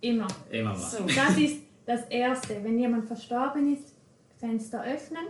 [0.00, 0.26] Immer.
[0.50, 0.76] Immer mal.
[0.78, 1.04] So.
[1.04, 2.62] Das ist das Erste.
[2.64, 3.94] Wenn jemand verstorben ist,
[4.38, 5.26] Fenster öffnen,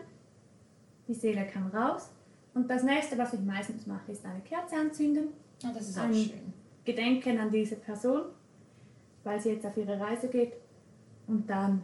[1.09, 2.11] die Seele kann raus.
[2.55, 5.29] Und das nächste, was ich meistens mache, ist eine Kerze anzünden.
[5.65, 6.53] Ah, das ist auch Ein- schön.
[6.85, 8.23] Gedenken an diese Person,
[9.25, 10.53] weil sie jetzt auf ihre Reise geht.
[11.27, 11.83] Und dann,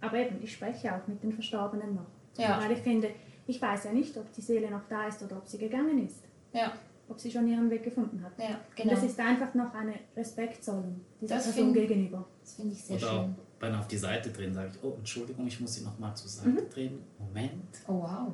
[0.00, 2.06] aber eben, ich spreche auch mit den Verstorbenen noch.
[2.36, 2.60] Ja.
[2.60, 3.10] Weil ich finde,
[3.46, 6.24] ich weiß ja nicht, ob die Seele noch da ist oder ob sie gegangen ist.
[6.52, 6.72] Ja,
[7.08, 8.32] Ob sie schon ihren Weg gefunden hat.
[8.38, 8.94] ja, Und genau.
[8.94, 12.24] das ist einfach noch eine Respektzollen dieser Das Person find- gegenüber.
[12.40, 13.34] Das finde ich sehr Oder schön.
[13.58, 16.48] beinahe auf die Seite drehen, sage ich, oh, Entschuldigung, ich muss sie nochmal zur Seite
[16.48, 16.70] Mhm.
[16.70, 16.98] drehen.
[17.18, 17.80] Moment.
[17.88, 18.32] Oh, wow.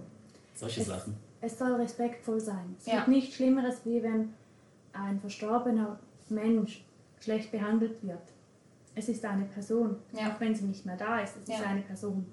[0.55, 1.17] Solche Es- Sachen.
[1.41, 2.77] Es soll respektvoll sein.
[2.79, 2.97] Es Ja.
[2.97, 4.35] gibt nichts Schlimmeres, wie wenn
[4.93, 6.85] ein verstorbener Mensch
[7.21, 8.23] schlecht behandelt wird.
[8.95, 10.33] Es ist eine Person, Ja.
[10.33, 11.37] auch wenn sie nicht mehr da ist.
[11.37, 11.67] Es ist Ja.
[11.67, 12.27] eine Person.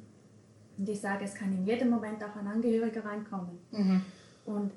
[0.78, 3.58] Und ich sage, es kann in jedem Moment auch ein Angehöriger reinkommen.
[3.72, 4.02] Mhm.
[4.46, 4.72] Und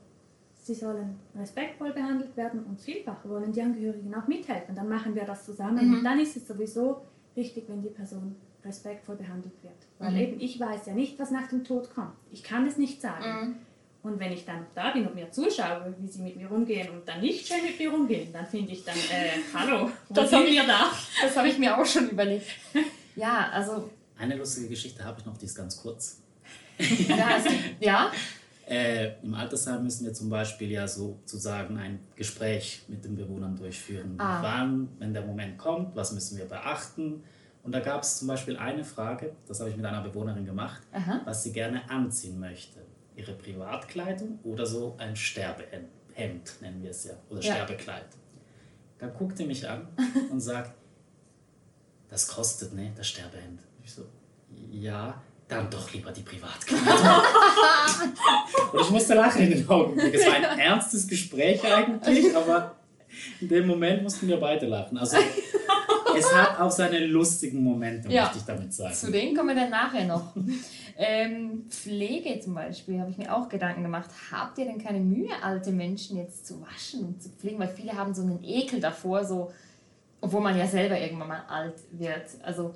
[0.63, 4.75] sie sollen respektvoll behandelt werden und vielfach wollen die Angehörigen auch mithelfen.
[4.75, 5.95] Dann machen wir das zusammen Mhm.
[5.99, 7.03] und dann ist es sowieso
[7.37, 9.75] richtig, wenn die Person respektvoll behandelt wird.
[9.99, 12.13] Weil eben ich weiß ja nicht, was nach dem Tod kommt.
[12.31, 13.57] Ich kann es nicht sagen.
[14.03, 17.07] Und wenn ich dann da bin und mir zuschaue, wie sie mit mir umgehen und
[17.09, 20.47] dann nicht schön mit mir umgehen, dann finde ich dann, äh, hallo, wo Das sind
[20.47, 20.91] wir da?
[21.23, 22.47] Das habe ich mir auch schon überlegt.
[23.17, 26.21] Ja, also, Eine lustige Geschichte habe ich noch, die ist ganz kurz.
[26.79, 28.11] ja, gibt, ja,
[28.69, 34.15] Äh, Im Altersheim müssen wir zum Beispiel ja sozusagen ein Gespräch mit den Bewohnern durchführen.
[34.19, 34.43] Ah.
[34.43, 37.23] Wann, wenn der Moment kommt, was müssen wir beachten?
[37.63, 40.83] Und da gab es zum Beispiel eine Frage, das habe ich mit einer Bewohnerin gemacht,
[40.93, 41.23] Aha.
[41.25, 42.81] was sie gerne anziehen möchte.
[43.17, 47.55] Ihre Privatkleidung oder so ein Sterbehemd, Hemd nennen wir es ja, oder Ja.
[47.55, 48.07] Sterbekleid.
[48.99, 49.89] Dann guckt sie mich an
[50.31, 50.73] und sagt,
[52.09, 53.61] das kostet, ne, das Sterbehemd.
[53.89, 54.03] Ich so,
[54.71, 55.15] ja,
[55.49, 56.21] dann doch lieber die
[58.73, 60.15] und ich musste lachen in den Augenblick.
[60.15, 62.77] Es war ein ernstes Gespräch eigentlich, aber
[63.41, 64.99] in dem Moment mussten wir beide lachen.
[64.99, 65.17] Also
[66.19, 68.25] es hat auch seine lustigen Momente, Ja.
[68.25, 68.93] möchte ich damit sagen.
[68.93, 70.35] zu denen kommen wir dann nachher noch.
[70.99, 74.11] Ähm, Pflege zum Beispiel, habe ich mir auch Gedanken gemacht.
[74.31, 77.59] Habt ihr denn keine Mühe, alte Menschen jetzt zu waschen und zu pflegen?
[77.59, 79.51] Weil viele haben so einen Ekel davor, so,
[80.21, 82.27] obwohl man ja selber irgendwann mal alt wird.
[82.43, 82.75] Also,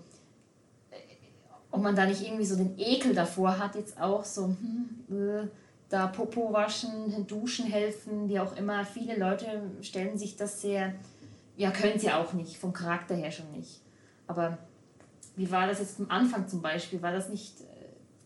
[1.73, 5.49] ob man da nicht irgendwie so den Ekel davor hat, jetzt auch so, hm, äh,
[5.89, 8.85] da Popo waschen, duschen helfen, wie auch immer.
[8.85, 10.95] Viele Leute stellen sich das sehr,
[11.57, 13.81] ja, können sie auch nicht, vom Charakter her schon nicht.
[14.27, 14.59] Aber
[15.35, 17.03] wie war das jetzt am Anfang zum Beispiel?
[17.03, 17.55] War das nicht,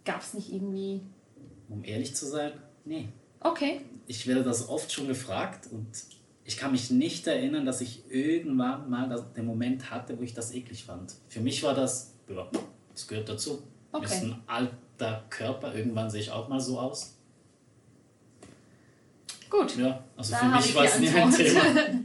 [0.04, 1.00] gab es nicht irgendwie.
[1.68, 2.52] Um ehrlich zu sein,
[2.84, 3.08] nee.
[3.40, 3.80] Okay.
[4.06, 5.86] Ich werde das oft schon gefragt und
[6.44, 10.54] ich kann mich nicht erinnern, dass ich irgendwann mal den Moment hatte, wo ich das
[10.54, 11.14] eklig fand.
[11.28, 12.48] Für mich war das, ja,
[12.96, 13.62] das gehört dazu.
[13.92, 14.04] Okay.
[14.06, 17.18] Ist ein alter Körper, irgendwann sehe ich auch mal so aus.
[19.50, 19.76] Gut.
[19.76, 21.30] Ja, also Da für mich ich war es nie ein.
[21.30, 21.60] Thema.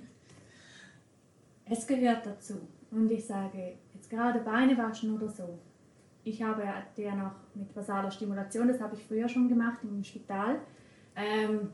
[1.74, 2.56] Es gehört dazu.
[2.92, 5.58] Und ich sage, jetzt gerade Beine waschen oder so.
[6.26, 10.04] Ich habe ja der noch mit basaler Stimulation, das habe ich früher schon gemacht im
[10.04, 10.60] Spital.
[11.16, 11.70] Ähm,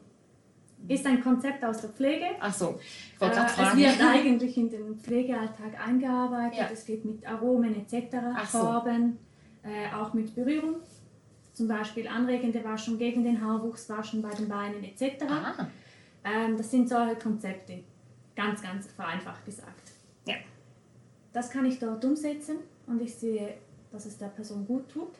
[0.87, 2.25] ist ein Konzept aus der Pflege.
[2.39, 3.77] Ach so, ich Äh, wollte gerade es fragen.
[3.79, 6.59] wird eigentlich in den Pflegealltag eingearbeitet.
[6.59, 6.69] Ja.
[6.71, 8.59] Es geht mit Aromen etc., Ach so.
[8.59, 9.17] Farben,
[9.63, 10.75] äh, auch mit Berührung.
[11.53, 15.23] Zum Beispiel anregende Waschung gegen den Haarwuchs waschen bei den Beinen etc.
[16.23, 17.83] Ähm, das sind solche Konzepte,
[18.35, 19.91] ganz, ganz vereinfacht gesagt.
[20.25, 20.35] ja.
[21.33, 23.55] Das kann ich dort umsetzen und ich sehe,
[23.91, 25.11] dass es der Person gut tut.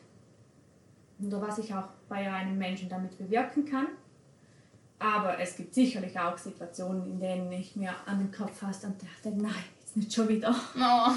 [1.24, 3.88] Oder was ich auch bei einem Menschen damit bewirken kann.
[5.00, 8.96] Aber es gibt sicherlich auch Situationen, in denen ich mir an den Kopf fasse und
[9.00, 10.54] dachte, nein, jetzt nicht schon wieder.
[10.76, 11.10] Oh.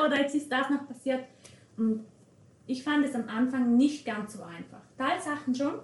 [0.06, 1.24] Oder jetzt ist das noch passiert.
[1.76, 2.04] Und
[2.66, 4.80] ich fand es am Anfang nicht ganz so einfach.
[4.96, 5.74] Teilsachen schon,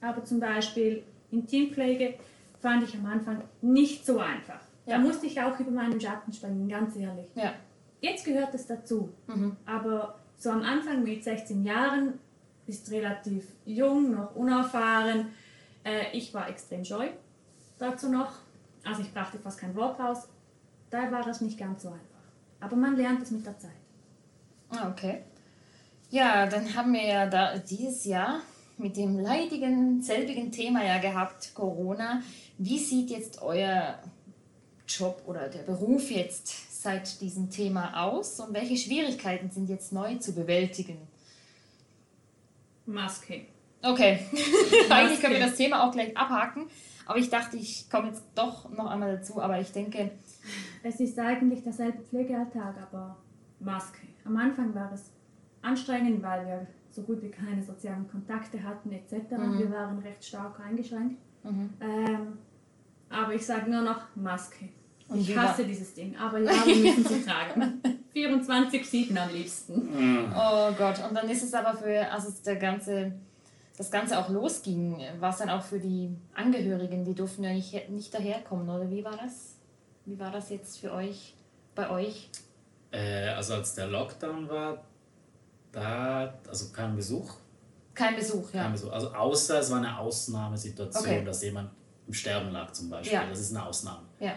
[0.00, 2.14] aber zum Beispiel Intimpflege
[2.60, 4.60] fand ich am Anfang nicht so einfach.
[4.86, 4.98] Da Ja.
[4.98, 7.26] musste ich auch über meinen Schatten springen, ganz ehrlich.
[7.34, 7.54] Ja.
[8.00, 9.10] Jetzt gehört es dazu.
[9.26, 9.56] Mhm.
[9.66, 12.14] Aber so am Anfang mit 16 Jahren
[12.66, 15.28] bist relativ jung, noch unerfahren.
[15.88, 17.08] Äh, ich war extrem scheu
[17.78, 18.32] dazu noch.
[18.84, 20.28] Also ich brachte fast kein Wort raus.
[20.90, 22.02] Da war es nicht ganz so einfach.
[22.60, 23.70] Aber man lernt es mit der Zeit.
[24.70, 25.22] Ah, okay.
[26.10, 28.40] Ja, dann haben wir ja da dieses Jahr
[28.76, 32.22] mit dem leidigen, selbigen Thema ja gehabt, Corona.
[32.58, 33.98] Wie sieht jetzt euer
[34.86, 40.16] Job oder der Beruf jetzt seit diesem Thema aus und welche Schwierigkeiten sind jetzt neu
[40.16, 40.98] zu bewältigen?
[42.86, 43.46] Maske.
[43.82, 44.18] Okay,
[44.90, 46.66] eigentlich können wir das Thema auch gleich abhaken,
[47.06, 50.10] aber ich dachte, ich komme jetzt doch noch einmal dazu, aber ich denke,
[50.82, 53.16] Es ist eigentlich derselbe Pflegealltag, aber
[53.60, 53.98] Maske.
[54.24, 55.10] Am Anfang war es
[55.62, 59.12] anstrengend, weil wir so gut wie keine sozialen Kontakte hatten etc.
[59.30, 61.20] Wir waren recht stark eingeschränkt.
[61.80, 62.38] Ähm,
[63.08, 64.68] aber ich sage nur noch Maske.
[65.08, 67.80] Und ich hasse war- dieses Ding, aber ja, wir müssen sie tragen.
[68.14, 69.88] 24-7 am liebsten.
[70.36, 73.12] Oh Gott, und dann ist es aber für, also der ganze,
[73.78, 77.88] das Ganze auch losging, war es dann auch für die Angehörigen, die durften ja nicht,
[77.90, 79.56] nicht daherkommen, oder wie war das?
[80.04, 81.34] Wie war das jetzt für euch,
[81.74, 82.28] bei euch?
[82.90, 84.84] Äh, also als der Lockdown war,
[85.72, 87.34] da, also kein Besuch,
[87.94, 88.68] Kein Besuch, kein ja.
[88.70, 88.92] Besuch.
[88.92, 91.24] Also außer es war eine Ausnahmesituation, Okay.
[91.24, 91.70] dass jemand
[92.06, 93.12] im Sterben lag zum Beispiel.
[93.12, 93.26] Ja.
[93.28, 94.06] Das ist eine Ausnahme.
[94.20, 94.34] Ja.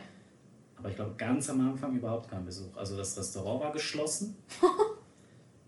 [0.78, 2.76] Aber ich glaube, ganz am Anfang überhaupt kein Besuch.
[2.76, 4.36] Also das Restaurant war geschlossen.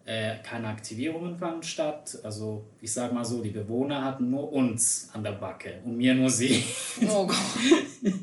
[0.06, 2.18] äh, keine Aktivierungen fanden statt.
[2.24, 6.14] Also ich sage mal so, die Bewohner hatten nur uns an der Backe und mir
[6.14, 6.64] nur sie.
[7.10, 7.38] Oh Gott.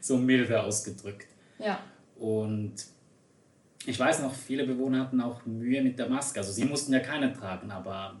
[0.00, 1.26] so milde ausgedrückt.
[1.58, 1.80] Ja.
[2.18, 2.74] Und
[3.84, 6.40] ich weiß noch, viele Bewohner hatten auch Mühe mit der Maske.
[6.40, 8.16] Also sie mussten ja keine tragen, aber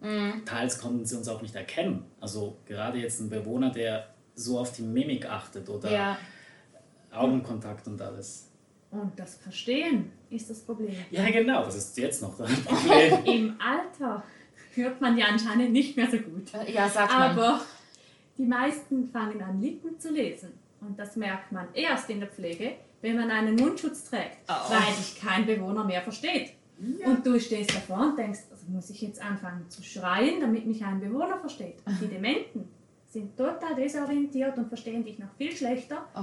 [0.00, 0.44] Mhm.
[0.44, 2.04] teils konnten sie uns auch nicht erkennen.
[2.20, 6.18] Also gerade jetzt ein Bewohner, der so auf die Mimik achtet oder Ja.
[7.10, 8.50] Augenkontakt und alles.
[8.94, 10.94] Und das Verstehen ist das Problem.
[11.10, 13.24] Ja, genau, das ist jetzt noch das Problem.
[13.24, 14.22] Im Alter
[14.74, 16.50] hört man ja anscheinend nicht mehr so gut.
[16.72, 17.22] Ja, sagt man.
[17.38, 17.60] Aber
[18.38, 20.52] die meisten fangen an, Lippen zu lesen.
[20.80, 24.70] Und das merkt man erst in der Pflege, wenn man einen Mundschutz trägt, Oh.
[24.70, 26.52] weil dich kein Bewohner mehr versteht.
[27.04, 30.84] Und du stehst davor und denkst, also muss ich jetzt anfangen zu schreien, damit mich
[30.84, 31.76] ein Bewohner versteht.
[31.86, 32.68] Und die Dementen
[33.14, 36.20] sind total desorientiert und verstehen dich noch viel schlechter, Oh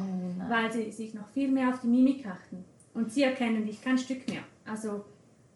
[0.49, 2.63] weil sie sich noch viel mehr auf die Mimik achten.
[2.93, 4.43] Und sie erkennen dich kein Stück mehr.
[4.65, 5.05] Also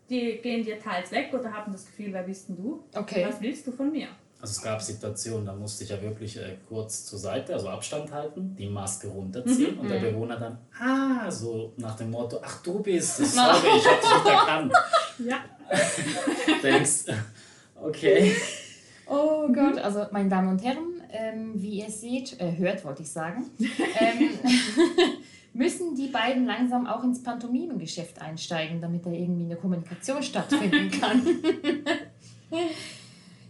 [0.10, 2.84] die gehen dir teils weg oder haben das Gefühl, wer bist denn du?
[2.96, 3.26] Okay.
[3.28, 4.08] Was willst du von mir?
[4.40, 8.12] Also es gab Situationen, da musste ich ja wirklich äh, kurz zur Seite, also Abstand
[8.12, 12.80] halten, die Maske runterziehen und der Bewohner dann, ah, so nach dem Motto, ach du
[12.80, 14.74] bist es, sorry, ich hab dich nicht erkannt.
[15.20, 15.38] Ja.
[16.64, 17.06] Denkst,
[17.82, 18.36] okay.
[19.08, 23.10] Oh Gott, also meine Damen und Herren, ähm, wie ihr seht, äh, hört wollte ich
[23.10, 23.46] sagen,
[24.00, 24.30] ähm,
[25.54, 31.22] müssen die beiden langsam auch ins Pantomimengeschäft einsteigen, damit da irgendwie eine Kommunikation stattfinden kann.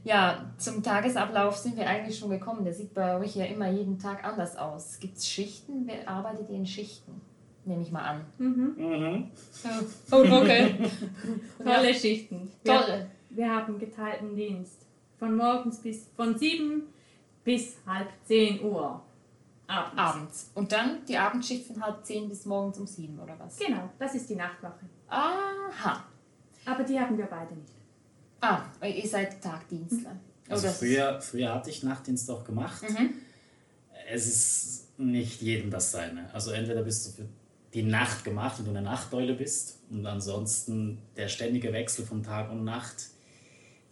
[0.04, 2.64] ja, zum Tagesablauf sind wir eigentlich schon gekommen.
[2.64, 5.00] Der sieht bei euch ja immer jeden Tag anders aus.
[5.00, 5.88] Gibt es Schichten?
[5.88, 7.22] Wer arbeitet ihr in Schichten?
[7.66, 8.22] Nehme ich mal an.
[8.38, 9.32] Mhm.
[10.12, 10.76] Oh, okay.
[11.64, 12.52] Tolle Schichten.
[12.64, 13.06] Wir, Toll.
[13.32, 14.86] wir haben geteilten Dienst.
[15.18, 16.84] Von morgens bis von 7
[17.46, 19.02] bis halb 10 Uhr.
[19.68, 19.98] Abends.
[19.98, 20.52] Abends.
[20.54, 23.58] Und dann die Abendschicht von halb zehn bis morgens um sieben, oder was?
[23.58, 24.86] Genau, das ist die Nachtwache.
[25.08, 26.04] Aha.
[26.66, 27.74] Aber die haben wir beide nicht.
[28.42, 30.16] Ah, ihr seid Tagdienstler.
[30.50, 32.84] Also Oh, das- früher, früher hatte ich Nachtdienst auch gemacht.
[32.88, 33.16] Mhm.
[34.08, 36.32] Es ist nicht jedem das seine.
[36.32, 37.28] Also entweder bist du für
[37.74, 42.52] die Nacht gemacht, wenn du eine Nachteule bist und ansonsten der ständige Wechsel von Tag
[42.52, 43.08] und Nacht.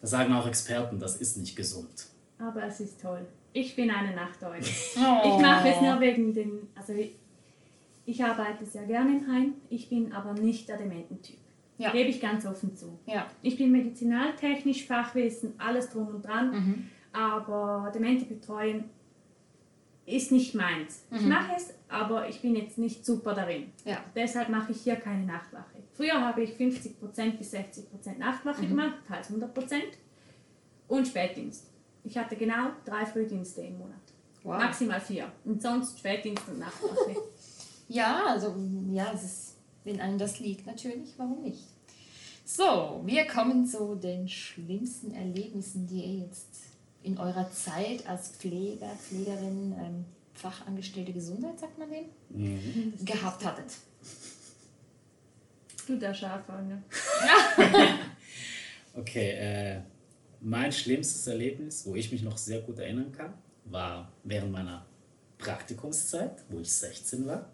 [0.02, 2.06] Da sagen auch Experten, das ist nicht gesund.
[2.38, 3.26] Aber es ist toll.
[3.54, 4.64] Ich bin eine Nachteule.
[4.98, 5.38] Oh.
[5.38, 6.68] Ich mache es nur wegen den.
[6.76, 7.16] Also ich,
[8.06, 9.54] ich arbeite sehr gerne im Heim.
[9.70, 11.38] Ich bin aber nicht der Demententyp.
[11.78, 11.92] Ja.
[11.92, 13.00] Gebe ich ganz offen zu.
[13.06, 13.28] Ja.
[13.42, 16.52] Ich bin medizinaltechnisch, Fachwissen, alles drum und dran.
[16.52, 16.90] Mhm.
[17.12, 18.86] Aber Demente betreuen
[20.06, 21.06] ist nicht meins.
[21.12, 23.72] Ich mache es, aber ich bin jetzt nicht super darin.
[23.86, 24.04] Ja.
[24.16, 25.78] Deshalb mache ich hier keine Nachtwache.
[25.94, 29.82] Früher habe ich 50% bis 60% Nachtwache gemacht, teils 100%.
[30.90, 31.73] Und Spätdienst.
[32.04, 33.96] Ich hatte genau drei Frühdienste im Monat.
[34.44, 34.58] Wow.
[34.58, 35.32] Maximal vier.
[35.46, 37.16] Und sonst Spätdienst und Nachtwache.
[37.90, 38.56] Ja, also
[38.92, 41.66] ja, es ist, wenn einem das liegt, natürlich, warum nicht?
[42.46, 46.48] So, wir kommen zu den schlimmsten Erlebnissen, die ihr jetzt
[47.04, 52.94] in eurer Zeit als Pfleger, Pflegerin, ähm, Fachangestellte Gesundheit, sagt man dem, Mhm.
[53.06, 53.74] gehabt hattet.
[55.86, 56.82] du der Schafer, ne?
[58.96, 59.82] Okay, äh,
[60.44, 63.34] mein schlimmstes Erlebnis, wo ich mich noch sehr gut erinnern kann,
[63.66, 64.86] war während meiner
[65.38, 67.50] Praktikumszeit, wo ich 16 war.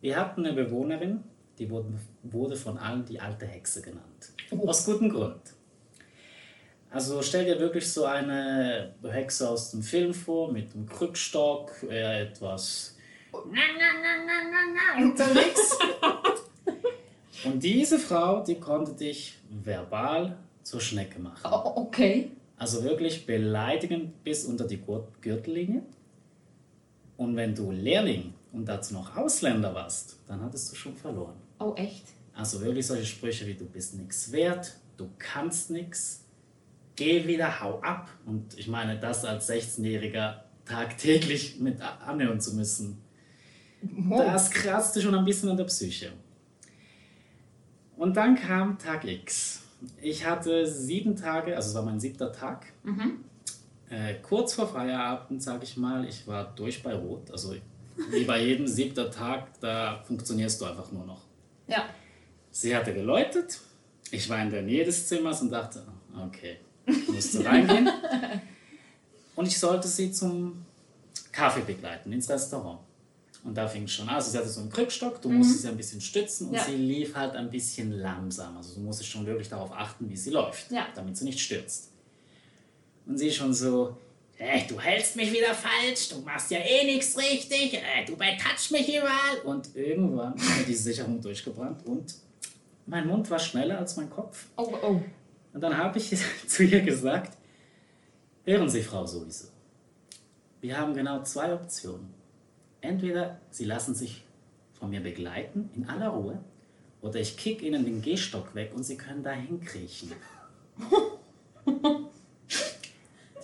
[0.00, 1.24] Wir hatten eine Bewohnerin,
[1.58, 1.88] die wurde,
[2.22, 4.30] wurde von allen die alte Hexe genannt.
[4.66, 5.40] Aus gutem Grund.
[6.90, 12.22] Also stell dir wirklich so eine Hexe aus dem Film vor, mit einem Krückstock, äh,
[12.22, 12.96] etwas
[15.02, 15.78] unterwegs.
[17.44, 21.38] Und diese Frau, die konnte dich verbal zur Schnecke machen.
[21.44, 22.32] Oh, okay.
[22.56, 24.82] Also wirklich beleidigend bis unter die
[25.20, 25.82] Gürtellinie.
[27.16, 31.36] Und wenn du Lehrling und dazu noch Ausländer warst, dann hattest du schon verloren.
[31.60, 32.06] Oh, echt?
[32.34, 36.24] Also wirklich solche Sprüche wie du bist nichts wert, du kannst nichts,
[36.96, 38.10] geh wieder, hau ab.
[38.26, 43.00] Und ich meine, das als 16-Jähriger tagtäglich mit anhören zu müssen,
[44.10, 46.12] das kratzte schon ein bisschen an der Psyche.
[47.96, 49.62] Und dann kam Tag X.
[50.00, 52.66] Ich hatte sieben Tage, also es war mein siebter Tag.
[53.88, 57.30] Äh, kurz vor Feierabend, sage ich mal, ich war durch bei Rot.
[57.30, 57.54] Also
[58.10, 61.22] wie bei jedem siebter Tag, da funktionierst du einfach nur noch.
[61.66, 61.86] Ja.
[62.50, 63.60] Sie hatte geläutet.
[64.10, 65.82] Ich war in der Nähe des Zimmers und dachte,
[66.26, 67.88] okay, ich musste reingehen.
[69.36, 70.64] Und ich sollte sie zum
[71.30, 72.80] Kaffee begleiten, ins Restaurant.
[73.46, 74.16] Und da fing es schon an.
[74.16, 76.64] Also sie hatte so einen Krückstock, du musstest sie ein bisschen stützen und Ja.
[76.64, 78.56] sie lief halt ein bisschen langsam.
[78.56, 80.88] Also du musstest schon wirklich darauf achten, wie sie läuft, Ja.
[80.96, 81.90] damit sie nicht stürzt.
[83.06, 83.96] Und sie schon so,
[84.38, 88.72] äh, du hältst mich wieder falsch, du machst ja eh nichts richtig, äh, du betatscht
[88.72, 89.38] mich überall.
[89.44, 92.16] Und irgendwann hat mir die Sicherung durchgebrannt und
[92.86, 94.46] mein Mund war schneller als mein Kopf.
[94.56, 95.00] Oh, oh.
[95.52, 96.10] Und dann habe ich
[96.48, 97.36] zu ihr gesagt,
[98.44, 99.46] hören Sie, Frau sowieso,
[100.60, 102.15] wir haben genau zwei Optionen.
[102.86, 104.24] Entweder Sie lassen sich
[104.78, 106.38] von mir begleiten in aller Ruhe
[107.02, 110.12] oder ich kick Ihnen den Gehstock weg und Sie können dahin kriechen.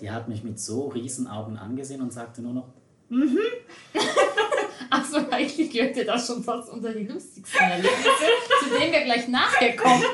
[0.01, 2.69] Die hat mich mit so riesen Augen angesehen und sagte nur noch,
[4.91, 8.05] Also eigentlich gehört ja das schon fast unter die lustigsten Erlebnisse,
[8.63, 10.05] zu denen wir gleich nachher kommen.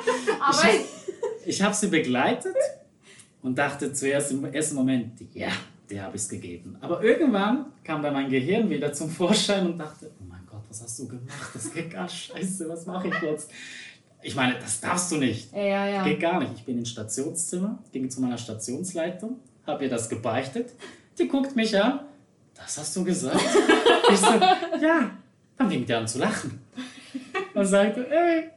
[0.40, 0.68] Aber
[1.44, 2.54] Ich habe sie begleitet
[3.42, 5.50] und dachte zuerst im ersten Moment, ja,
[5.90, 6.76] der habe ich es gegeben.
[6.80, 10.82] Aber irgendwann kam dann mein Gehirn wieder zum Vorschein und dachte, oh mein Gott, was
[10.82, 11.50] hast du gemacht?
[11.54, 13.50] Das geht gar scheiße, was mache ich jetzt?
[14.22, 15.52] Ich meine, das darfst du nicht.
[15.52, 16.04] ja, ja, ja.
[16.04, 16.52] Geht gar nicht.
[16.56, 20.70] Ich bin ins Stationszimmer, ging zu meiner Stationsleitung, habe ihr das gebeichtet.
[21.18, 22.00] Die guckt mich an.
[22.54, 23.40] Das hast du gesagt?
[24.10, 24.26] Ich so,
[24.80, 25.10] ja.
[25.58, 26.62] Dann fing die an zu lachen.
[27.52, 28.48] Und sagte, ey,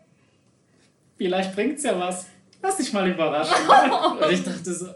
[1.17, 2.27] vielleicht bringt's ja was.
[2.61, 3.53] Lass dich mal überraschen.
[4.21, 4.87] Und ich dachte so,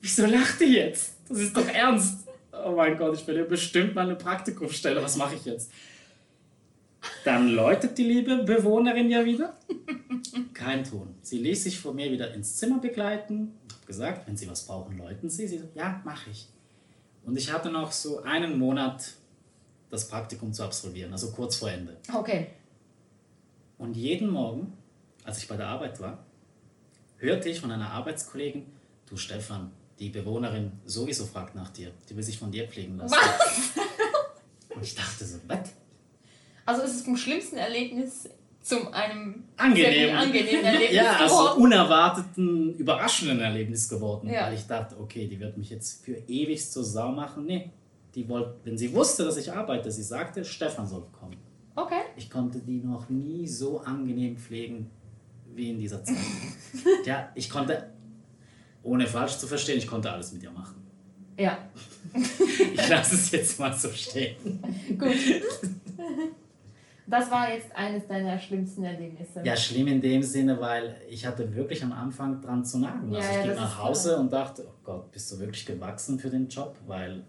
[0.00, 1.15] wieso lacht die jetzt?
[1.28, 2.26] Das ist doch ernst.
[2.52, 5.02] Oh mein Gott, ich will ihr bestimmt mal eine Praktikumsstelle.
[5.02, 5.70] Was mache ich jetzt?
[7.24, 9.56] Dann läutet die liebe Bewohnerin ja wieder.
[10.54, 11.14] Kein Ton.
[11.22, 13.52] Sie ließ sich von mir wieder ins Zimmer begleiten.
[13.72, 15.46] Hab gesagt, wenn Sie was brauchen, läuten Sie.
[15.46, 16.48] Sie so, ja, mache ich.
[17.24, 19.14] Und ich hatte noch so einen Monat
[19.90, 21.96] das Praktikum zu absolvieren, also kurz vor Ende.
[22.12, 22.48] Okay.
[23.78, 24.72] Und jeden Morgen,
[25.24, 26.24] als ich bei der Arbeit war,
[27.18, 28.66] hörte ich von einer Arbeitskollegin,
[29.08, 31.90] du Stefan, die Bewohnerin sowieso fragt nach dir.
[32.08, 33.14] Die will sich von dir pflegen lassen.
[34.74, 35.72] Und ich dachte so, was?
[36.66, 38.28] Also es ist vom schlimmsten Erlebnis
[38.60, 39.76] zum einem Angenehm.
[39.84, 41.62] sehr viel angenehmen Erlebnis Ja, also geworden.
[41.62, 44.28] unerwarteten, überraschenden Erlebnis geworden.
[44.28, 44.46] Ja.
[44.46, 47.46] Weil ich dachte, okay, die wird mich jetzt für ewig zur Sau machen.
[47.46, 47.70] Nee,
[48.14, 51.36] die wollte, wenn sie wusste, dass ich arbeite, sie sagte, Stefan soll kommen.
[51.76, 52.00] Okay.
[52.16, 54.90] Ich konnte die noch nie so angenehm pflegen
[55.54, 56.16] wie in dieser Zeit.
[57.06, 57.92] ja, ich konnte,
[58.86, 60.76] ohne falsch zu verstehen, ich konnte alles mit ihr machen.
[61.38, 61.58] Ja,
[62.74, 64.36] Ich lasse es jetzt mal so stehen.
[64.98, 65.14] gut.
[67.08, 69.40] Das war jetzt eines deiner schlimmsten Erlebnisse.
[69.44, 73.12] Ja, schlimm in dem Sinne, weil ich hatte wirklich am Anfang dran zu nagen.
[73.12, 74.20] Ja, Also ja, ich ging das nach Hause klar.
[74.20, 76.76] und dachte, oh Gott, bist du wirklich gewachsen für den Job?
[76.86, 77.22] Weil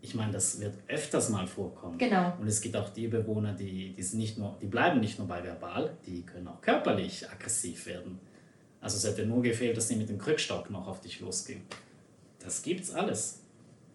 [0.00, 1.98] ich meine, das wird öfters mal vorkommen.
[1.98, 2.34] Genau.
[2.38, 5.26] Und es gibt auch die Bewohner, die, die, sind nicht nur, die bleiben nicht nur
[5.26, 8.20] bei verbal, die können auch körperlich aggressiv werden.
[8.84, 11.62] Also es hätte nur gefehlt, dass sie mit dem Krückstock noch auf dich losging.
[12.38, 13.40] Das gibt's alles.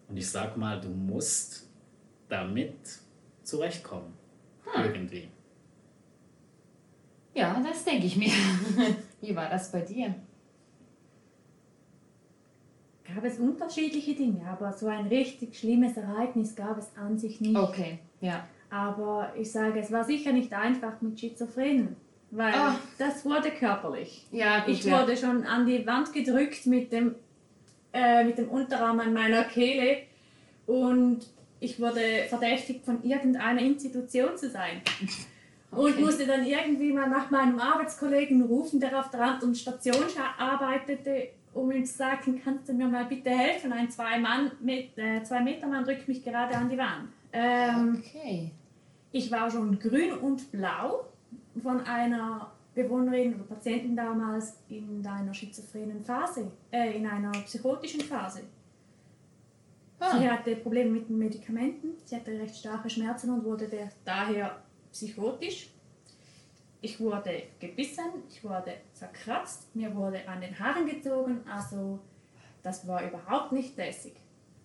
[0.08, 1.68] Und ich sag mal, du musst
[2.28, 2.74] damit
[3.44, 4.12] zurechtkommen.
[4.64, 4.84] Hm.
[4.84, 5.28] Irgendwie.
[7.34, 8.32] Ja, das denke ich mir.
[9.20, 10.12] Wie war das bei dir?
[13.04, 17.56] Gab es unterschiedliche Dinge, aber so ein richtig schlimmes Ereignis gab es an sich nicht.
[17.56, 18.44] Okay, ja.
[18.70, 21.94] Aber ich sage, es war sicher nicht einfach mit Schizophrenen,
[22.30, 22.76] weil Ah.
[22.98, 24.26] das wurde körperlich.
[24.30, 25.00] Ja, gut, Ich ja.
[25.00, 27.14] wurde schon an die Wand gedrückt mit dem,
[27.92, 29.98] äh, mit dem Unterarm an meiner Kehle
[30.66, 31.20] und
[31.60, 34.80] ich wurde verdächtigt, von irgendeiner Institution zu sein.
[35.72, 36.00] Und Okay.
[36.00, 41.28] musste dann irgendwie mal nach meinem Arbeitskollegen rufen, der auf der anderen Station scha- arbeitete,
[41.54, 43.72] um ihm zu sagen, kannst du mir mal bitte helfen?
[43.72, 47.10] Ein zwei, Mann, mit, äh, zwei Meter Mann drückt mich gerade an die Wand.
[47.32, 48.50] Ähm, Okay.
[49.12, 51.04] ich war schon grün und blau
[51.60, 58.40] von einer Bewohnerin oder Patientin damals in einer schizophrenen Phase, äh, in einer psychotischen Phase.
[59.98, 63.68] Sie Ah, hatte Probleme mit den Medikamenten, sie hatte recht starke Schmerzen und wurde
[64.04, 65.70] daher psychotisch.
[66.80, 71.98] Ich wurde gebissen, ich wurde zerkratzt, mir wurde an den Haaren gezogen, also
[72.62, 74.14] das war überhaupt nicht lässig,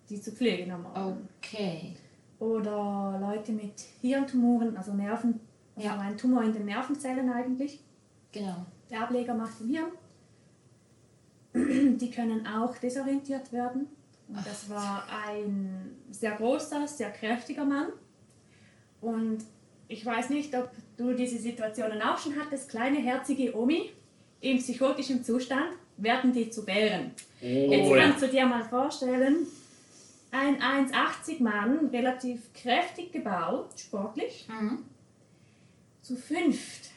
[0.08, 1.28] die zu pflegen am Morgen.
[1.38, 1.96] okay.
[2.38, 5.40] Oder Leute mit Hirntumoren, also Nerven,
[5.76, 5.98] also Ja.
[5.98, 7.80] ein Tumor in den Nervenzellen eigentlich.
[8.32, 8.64] Genau.
[8.90, 9.92] Der Ableger macht im Hirn.
[11.98, 13.86] Die können auch desorientiert werden.
[14.28, 17.88] Und das war ein sehr großer, sehr kräftiger Mann.
[19.00, 19.38] Und
[19.88, 22.68] ich weiß nicht, ob du diese Situationen auch schon hattest.
[22.68, 23.90] Kleine, herzige Omi
[24.40, 27.12] im psychotischen Zustand werden die zu Bären.
[27.40, 28.02] Jetzt Oh, ja.
[28.02, 29.46] kannst du dir mal vorstellen,
[30.32, 34.46] ein 1,80 Mann, relativ kräftig gebaut, sportlich.
[34.48, 34.80] Mhm.
[36.06, 36.90] Zu fünft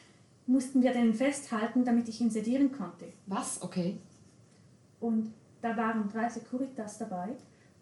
[0.46, 3.06] mussten wir den festhalten, damit ich ihn sedieren konnte.
[3.26, 3.60] Was?
[3.60, 3.98] Okay.
[5.00, 7.30] Und da waren drei Securitas dabei,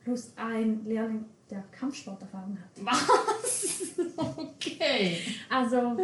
[0.02, 2.82] plus ein Lehrling, der Kampfsporterfahrung hatte.
[2.82, 3.94] Was?
[4.16, 5.18] Okay.
[5.50, 5.98] Also,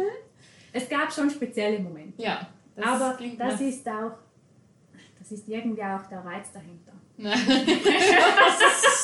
[0.71, 2.21] es gab schon spezielle Momente.
[2.21, 2.47] Ja.
[2.75, 4.17] das Aber das ist auch,
[5.17, 6.93] das ist irgendwie auch der Reiz dahinter.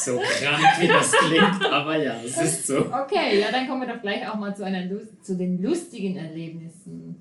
[0.04, 2.80] So krank, wie das klingt, aber ja, es ist so.
[2.80, 4.90] Okay, ja, dann kommen wir doch gleich auch mal zu, einer
[5.22, 7.16] zu den lustigen Erlebnissen.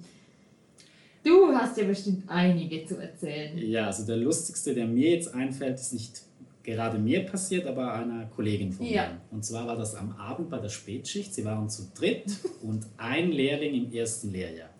[1.22, 3.58] Du hast ja bestimmt einige zu erzählen.
[3.58, 6.22] Ja, also der lustigste, der mir jetzt einfällt, ist nicht
[6.62, 9.02] gerade mir passiert, aber einer Kollegin von Ja.
[9.08, 9.20] mir.
[9.30, 11.34] Und zwar war das am Abend bei der Spätschicht.
[11.34, 12.24] Sie waren zu dritt
[12.62, 14.70] und ein Lehrling im ersten Lehrjahr.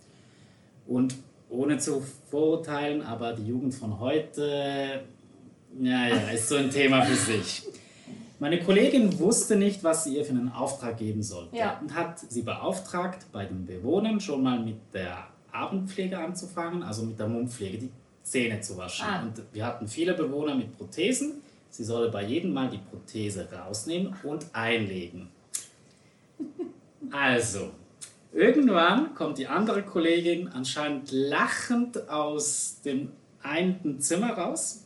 [0.86, 1.14] Und
[1.50, 5.02] ohne zu verurteilen, aber die Jugend von heute,
[5.78, 7.62] ja, ja, ist so ein Thema für sich.
[8.38, 11.78] Meine Kollegin wusste nicht, was sie ihr für einen Auftrag geben sollte Ja.
[11.80, 17.18] und hat sie beauftragt, bei den Bewohnern schon mal mit der Abendpflege anzufangen, also mit
[17.18, 17.90] der Mundpflege, die
[18.22, 19.04] Zähne zu waschen.
[19.06, 19.22] Ah.
[19.22, 21.42] Und wir hatten viele Bewohner mit Prothesen.
[21.68, 25.28] Sie solle bei jedem Mal die Prothese rausnehmen und einlegen.
[27.10, 27.70] Also,
[28.32, 33.10] irgendwann kommt die andere Kollegin anscheinend lachend aus dem
[33.42, 34.84] einen Zimmer raus,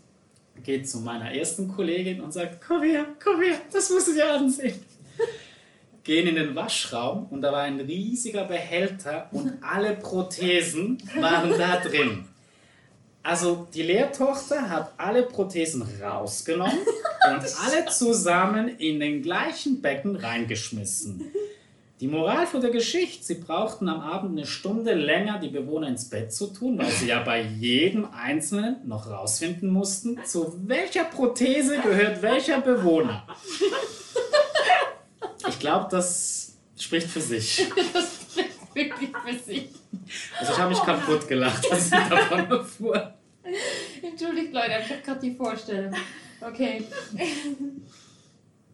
[0.62, 4.32] geht zu meiner ersten Kollegin und sagt, komm her, komm her, das musst du dir
[4.32, 4.80] ansehen.
[6.02, 11.78] Gehen in den Waschraum und da war ein riesiger Behälter und alle Prothesen waren da
[11.80, 12.28] drin.
[13.22, 21.32] Also die Lehrtochter hat alle Prothesen rausgenommen und alle zusammen in den gleichen Becken reingeschmissen.
[22.00, 26.08] Die Moral von der Geschichte, sie brauchten am Abend eine Stunde länger, die Bewohner ins
[26.08, 31.78] Bett zu tun, weil sie ja bei jedem Einzelnen noch rausfinden mussten, zu welcher Prothese
[31.78, 33.24] gehört welcher Bewohner.
[35.48, 37.64] Ich glaube, das spricht für sich.
[37.92, 39.68] Das spricht wirklich für sich.
[40.40, 43.14] Also ich habe mich kaputt gelacht, als ich davon erfuhr.
[44.02, 45.94] Entschuldigt, Leute, ich habe gerade die Vorstellung.
[46.40, 46.84] Okay.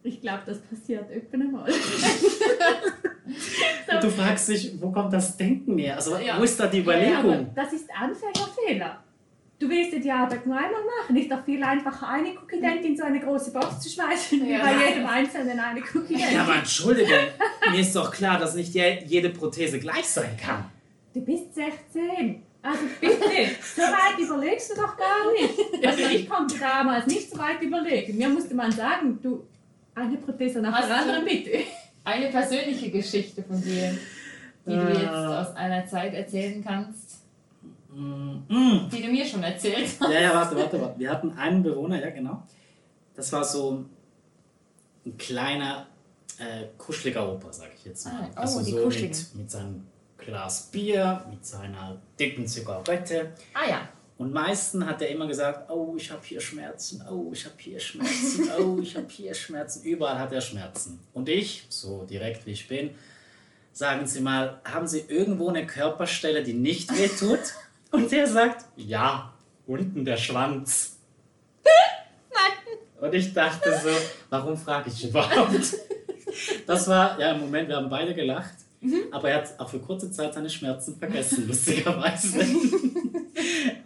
[0.03, 1.37] Ich glaube, das passiert öfter
[3.87, 3.95] mal.
[3.95, 5.95] Und du fragst dich, wo kommt das Denken her?
[5.95, 6.37] Also Ja.
[6.39, 7.49] wo ist da die Ja, Überlegung?
[7.55, 9.03] das ist Anfängerfehler.
[9.59, 11.15] Du willst ja die Arbeit nur einmal machen.
[11.15, 14.53] Ist doch viel einfacher, eine Cookie Dent in so eine große Box zu schmeißen, wie
[14.53, 14.59] Ja.
[14.63, 16.31] bei jedem Einzelnen eine Cookie Dent.
[16.31, 17.19] Ja, aber Entschuldigung,
[17.71, 20.65] mir ist doch klar, dass nicht je- jede Prothese gleich sein kann.
[21.13, 22.41] Du bist 16.
[22.63, 23.19] Also bitte,
[23.75, 25.85] so weit überlegst du doch gar nicht.
[25.85, 28.17] Also ich konnte damals nicht so weit überlegen.
[28.17, 29.43] Mir musste man sagen, du,
[29.95, 31.51] eine Prothese nach Hast der du- anderen bitte.
[32.03, 33.97] Eine persönliche Geschichte von dir,
[34.65, 35.41] die du jetzt Ah.
[35.41, 37.19] aus einer Zeit erzählen kannst,
[37.93, 38.87] Mm.
[38.91, 40.11] die du mir schon erzählt hast.
[40.11, 40.99] Ja, ja, warte, warte, warte.
[40.99, 42.43] Wir hatten einen Bewohner, ja genau.
[43.15, 43.83] Das war so
[45.05, 45.87] ein kleiner,
[46.39, 48.29] äh, kuscheliger Opa, sag ich jetzt mal.
[48.35, 49.85] Ah, oh, die so mit, mit seinem
[50.17, 53.33] Glas Bier, mit seiner dicken Zigarette.
[53.53, 53.89] Ah ja.
[54.21, 57.79] Und meistens hat er immer gesagt, oh, ich habe hier Schmerzen, oh, ich habe hier
[57.79, 59.81] Schmerzen, oh, ich habe hier Schmerzen.
[59.81, 60.99] Überall hat er Schmerzen.
[61.11, 62.91] Und ich, so direkt wie ich bin,
[63.73, 67.39] sagen Sie mal, haben Sie irgendwo eine Körperstelle, die nicht wehtut?
[67.89, 69.33] Und der sagt, ja,
[69.65, 70.97] unten der Schwanz.
[72.31, 72.77] Nein.
[73.01, 73.89] Und ich dachte so,
[74.29, 75.77] warum frage ich überhaupt?
[76.67, 78.53] Das war, ja, im Moment, wir haben beide gelacht.
[79.11, 82.45] Aber er hat auch für kurze Zeit seine Schmerzen vergessen, lustigerweise.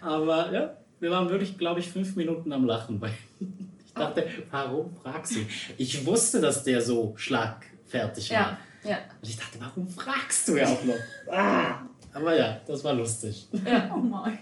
[0.06, 3.02] Aber ja, wir waren wirklich, glaube ich, fünf Minuten am Lachen.
[3.02, 3.12] Weil
[3.86, 5.40] ich dachte, warum fragst du?
[5.78, 8.38] Ich wusste, dass der so schlagfertig war.
[8.38, 8.58] Ja.
[8.84, 8.98] Ja.
[9.22, 11.34] Und ich dachte, warum fragst du ja auch noch?
[11.34, 11.82] Ah.
[12.14, 13.48] Aber ja, das war lustig.
[13.94, 14.40] Oh mein.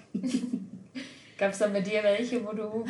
[1.38, 2.86] Gab es dann bei dir welche, wo du.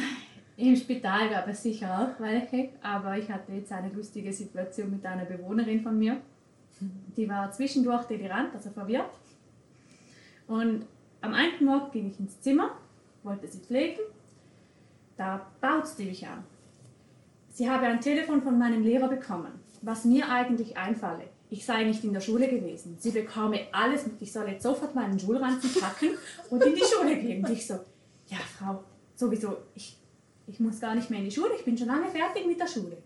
[0.57, 5.05] Im Spital gab es sicher auch welche, aber ich hatte jetzt eine lustige Situation mit
[5.05, 6.17] einer Bewohnerin von mir.
[7.15, 9.09] Die war zwischendurch delirant, also verwirrt.
[10.47, 10.85] Und
[11.23, 12.71] am einen Morgen ging ich ins Zimmer,
[13.23, 14.01] wollte sie pflegen.
[15.15, 16.43] Da baut sie mich an.
[17.49, 19.51] Sie habe ein Telefon von meinem Lehrer bekommen,
[19.81, 21.23] was mir eigentlich einfalle.
[21.49, 22.97] Ich sei nicht in der Schule gewesen.
[22.99, 24.21] Sie bekomme alles mit.
[24.21, 26.09] Ich soll jetzt sofort meinen Schulranzen packen
[26.49, 27.45] und in die Schule gehen.
[27.45, 27.75] Und ich so,
[28.27, 28.83] ja, Frau,
[29.15, 29.95] sowieso, ich,
[30.47, 31.51] ich muss gar nicht mehr in die Schule.
[31.57, 32.97] Ich bin schon lange fertig mit der Schule.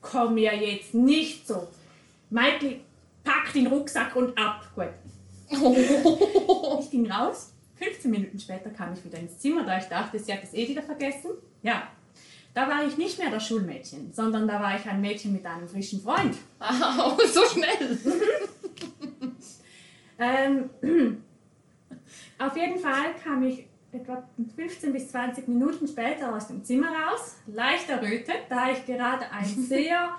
[0.00, 1.68] Komm mir jetzt nicht so.
[2.30, 2.80] Michael,
[3.22, 4.68] pack den Rucksack und ab.
[4.74, 4.88] Gut.
[6.80, 7.52] Ich ging raus.
[7.76, 10.68] 15 Minuten später kam ich wieder ins Zimmer, da ich dachte, sie hat es eh
[10.68, 11.30] wieder vergessen.
[11.62, 11.88] Ja,
[12.54, 15.68] da war ich nicht mehr das Schulmädchen, sondern da war ich ein Mädchen mit einem
[15.68, 16.36] frischen Freund.
[16.60, 17.98] Oh, so schnell.
[20.18, 20.70] Ähm,
[22.38, 24.22] auf jeden Fall kam ich etwa
[24.54, 29.44] 15 bis 20 Minuten später aus dem Zimmer raus, leicht errötet, da ich gerade ein
[29.46, 30.10] sehr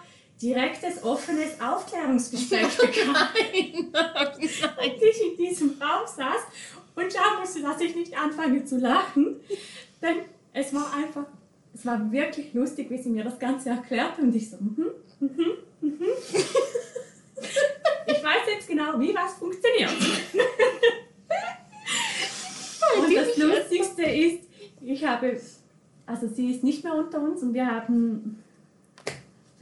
[0.44, 3.16] direktes, offenes Aufklärungsgespräch bekam.
[3.16, 6.42] Und ich in diesem Raum saß
[6.96, 9.38] und schauen musste, dass ich nicht anfange zu lachen.
[10.02, 10.18] Denn
[10.52, 11.26] es war einfach,
[11.74, 14.88] es war wirklich lustig, wie sie mir das Ganze erklärte und ich so, mhm,
[15.20, 16.08] mhm, mhm.
[18.06, 19.92] Ich weiß jetzt genau, wie was funktioniert.
[22.98, 24.44] Und das Lustigste ist,
[24.82, 25.40] ich habe,
[26.06, 28.44] also sie ist nicht mehr unter uns und wir haben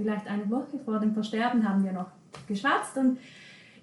[0.02, 2.12] vielleicht eine Woche vor dem Versterben haben wir noch
[2.48, 3.20] geschwatzt und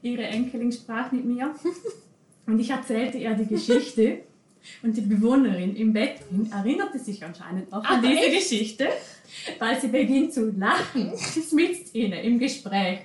[0.02, 1.54] ihre Enkelin sprach mit mir
[2.46, 4.20] und ich erzählte ihr die Geschichte
[4.82, 8.50] und die Bewohnerin im Bett drin erinnerte sich anscheinend noch an diese echt?
[8.50, 8.88] Geschichte,
[9.58, 11.12] weil sie beginnt zu lachen
[11.52, 13.00] mit ihnen im Gespräch.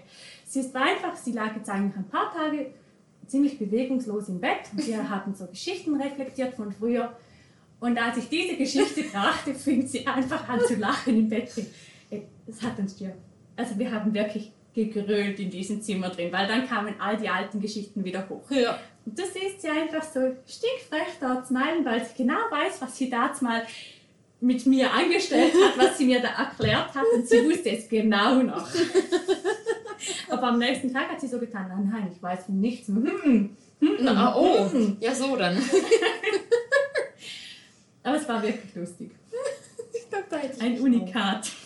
[0.46, 2.72] Sie ist einfach, sie lag jetzt eigentlich ein paar Tage
[3.28, 7.16] ziemlich bewegungslos im Bett und wir hatten so Geschichten reflektiert von früher
[7.84, 11.52] und als ich diese Geschichte brachte, fing sie einfach an zu lachen im Bett.
[12.48, 13.10] Es hat uns ja,
[13.56, 17.60] also wir haben wirklich gegrölt in diesem Zimmer drin, weil dann kamen all die alten
[17.62, 18.50] Geschichten wieder hoch.
[18.50, 18.80] Ja.
[19.06, 23.10] Und das ist sie einfach so stinkfrech zu meinen, weil sie genau weiß, was sie
[23.10, 23.64] da mal
[24.44, 28.42] mit mir angestellt hat, was sie mir da erklärt hat und sie wusste es genau
[28.42, 28.68] noch.
[30.30, 32.88] Aber am nächsten Tag hat sie so getan, nein, nein, ich weiß von nichts.
[32.88, 34.98] Hm, hm, Na, oh, hm.
[35.00, 35.58] ja so dann.
[38.04, 39.12] Aber es war wirklich lustig.
[39.24, 40.03] Ich glaub, da hätte ich
[40.60, 41.50] Ein Unikat.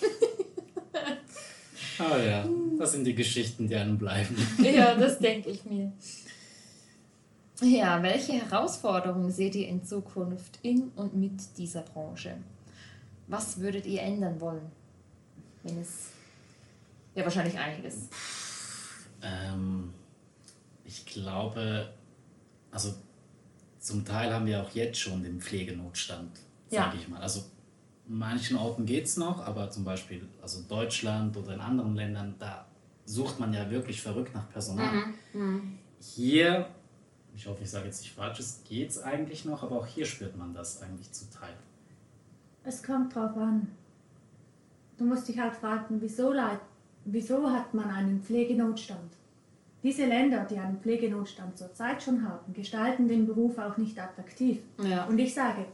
[1.99, 4.35] Ah ja, das sind die Geschichten, die einem bleiben.
[4.63, 5.91] Ja, das denke ich mir.
[7.59, 12.37] Ja, welche Herausforderungen seht ihr in Zukunft in und mit dieser Branche?
[13.27, 14.71] Was würdet ihr ändern wollen?
[15.63, 16.09] Wenn es.
[17.15, 18.09] Ja, wahrscheinlich einiges.
[19.23, 19.91] Ähm,
[20.85, 21.91] ich glaube,
[22.69, 22.93] also
[23.79, 26.37] zum Teil haben wir auch jetzt schon den Pflegenotstand,
[26.69, 26.83] Ja.
[26.83, 27.21] sage ich mal.
[27.23, 27.43] Also
[28.07, 32.65] manchen Orten geht es noch, aber zum Beispiel also Deutschland oder in anderen Ländern, da
[33.05, 35.05] sucht man ja wirklich verrückt nach Personal.
[35.99, 36.67] Hier,
[37.35, 40.37] ich hoffe, ich sage jetzt nicht Falsches, geht es eigentlich noch, aber auch hier spürt
[40.37, 41.53] man das eigentlich zum Teil.
[42.63, 43.67] Es kommt drauf an.
[44.97, 46.59] Du musst dich halt fragen, wieso, leid,
[47.05, 49.13] wieso hat man einen Pflegenotstand?
[49.83, 54.59] Diese Länder, die einen Pflegenotstand zurzeit schon haben, gestalten den Beruf auch nicht attraktiv.
[54.83, 55.05] Ja.
[55.05, 55.65] Und ich sage,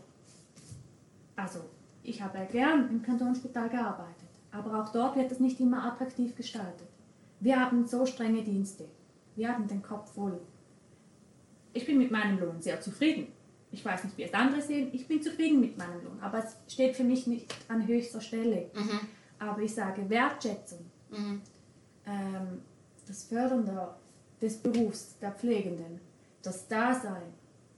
[1.36, 1.62] also
[2.04, 6.88] ich habe gern im Kantonsspital gearbeitet, aber auch dort wird es nicht immer attraktiv gestaltet.
[7.40, 8.86] Wir haben so strenge Dienste.
[9.36, 10.40] Wir haben den Kopf voll.
[11.74, 13.28] Ich bin mit meinem Lohn sehr zufrieden.
[13.72, 14.90] Ich weiß nicht, wie es andere sehen.
[14.94, 18.70] Ich bin zufrieden mit meinem Lohn, aber es steht für mich nicht an höchster Stelle.
[19.40, 20.86] Aber ich sage Wertschätzung,
[22.06, 22.62] ähm,
[23.08, 23.98] das Fördern der,
[24.42, 26.00] des Berufs der Pflegenden,
[26.44, 27.24] das Dasein,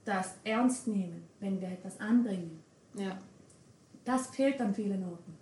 [0.04, 2.62] das Ernstnehmen, wenn wir etwas anbringen,
[2.94, 3.18] Ja.
[4.06, 5.34] Das fehlt an vielen Orten.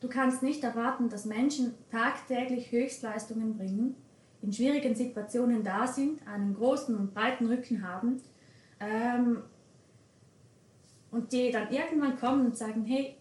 [0.00, 3.94] Du kannst nicht erwarten, dass Menschen tagtäglich Höchstleistungen bringen,
[4.42, 8.20] in schwierigen Situationen da sind, einen großen und breiten Rücken haben
[8.80, 9.42] ähm,
[11.10, 13.16] und die dann irgendwann kommen und sagen, hey,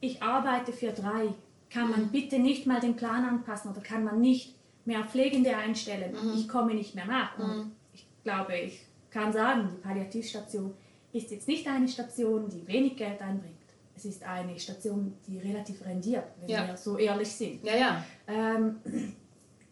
[0.00, 1.32] ich arbeite für drei,
[1.70, 6.14] kann man bitte nicht mal den Plan anpassen oder kann man nicht mehr Pflegende einstellen,
[6.34, 7.38] ich komme nicht mehr nach.
[7.38, 10.74] Und ich glaube, ich kann sagen, die Palliativstation
[11.14, 13.54] ist jetzt nicht eine Station, die wenig Geld einbringt.
[13.96, 16.66] Es ist eine Station, die relativ rendiert, wenn Ja.
[16.66, 17.62] wir so ehrlich sind.
[17.64, 18.04] Ja, ja.
[18.26, 18.76] Ähm,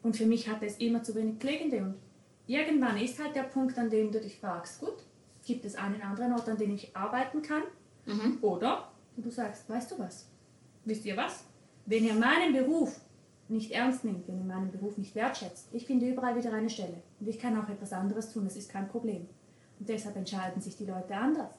[0.03, 1.79] und für mich hatte es immer zu wenig Pflegende.
[1.79, 1.95] Und
[2.47, 4.95] irgendwann ist halt der Punkt, an dem du dich fragst, gut,
[5.45, 7.63] gibt es einen anderen Ort, an dem ich arbeiten kann?
[8.41, 10.27] Oder du sagst, weißt du was?
[10.85, 11.45] Wisst ihr was?
[11.87, 13.01] Wenn ihr meinen Beruf
[13.49, 17.03] nicht ernst nimmt, wenn ihr meinen Beruf nicht wertschätzt, ich finde überall wieder eine Stelle.
[17.21, 19.29] Und ich kann auch etwas anderes tun, das ist kein Problem.
[19.83, 21.57] Und deshalb entscheiden sich die Leute anders.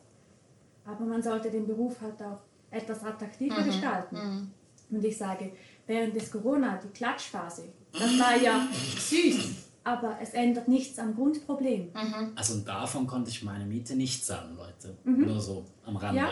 [0.86, 2.40] Aber man sollte den Beruf halt auch
[2.72, 4.54] etwas attraktiver gestalten.
[4.90, 5.52] Und ich sage,
[5.86, 8.66] während des Corona, die Klatschphase, das war ja
[8.98, 11.92] süß, aber es ändert nichts am Grundproblem.
[12.34, 14.96] Also davon konnte ich meine Miete nicht zahlen, Leute.
[15.04, 16.22] Nur so am Rande.
[16.22, 16.30] Ja.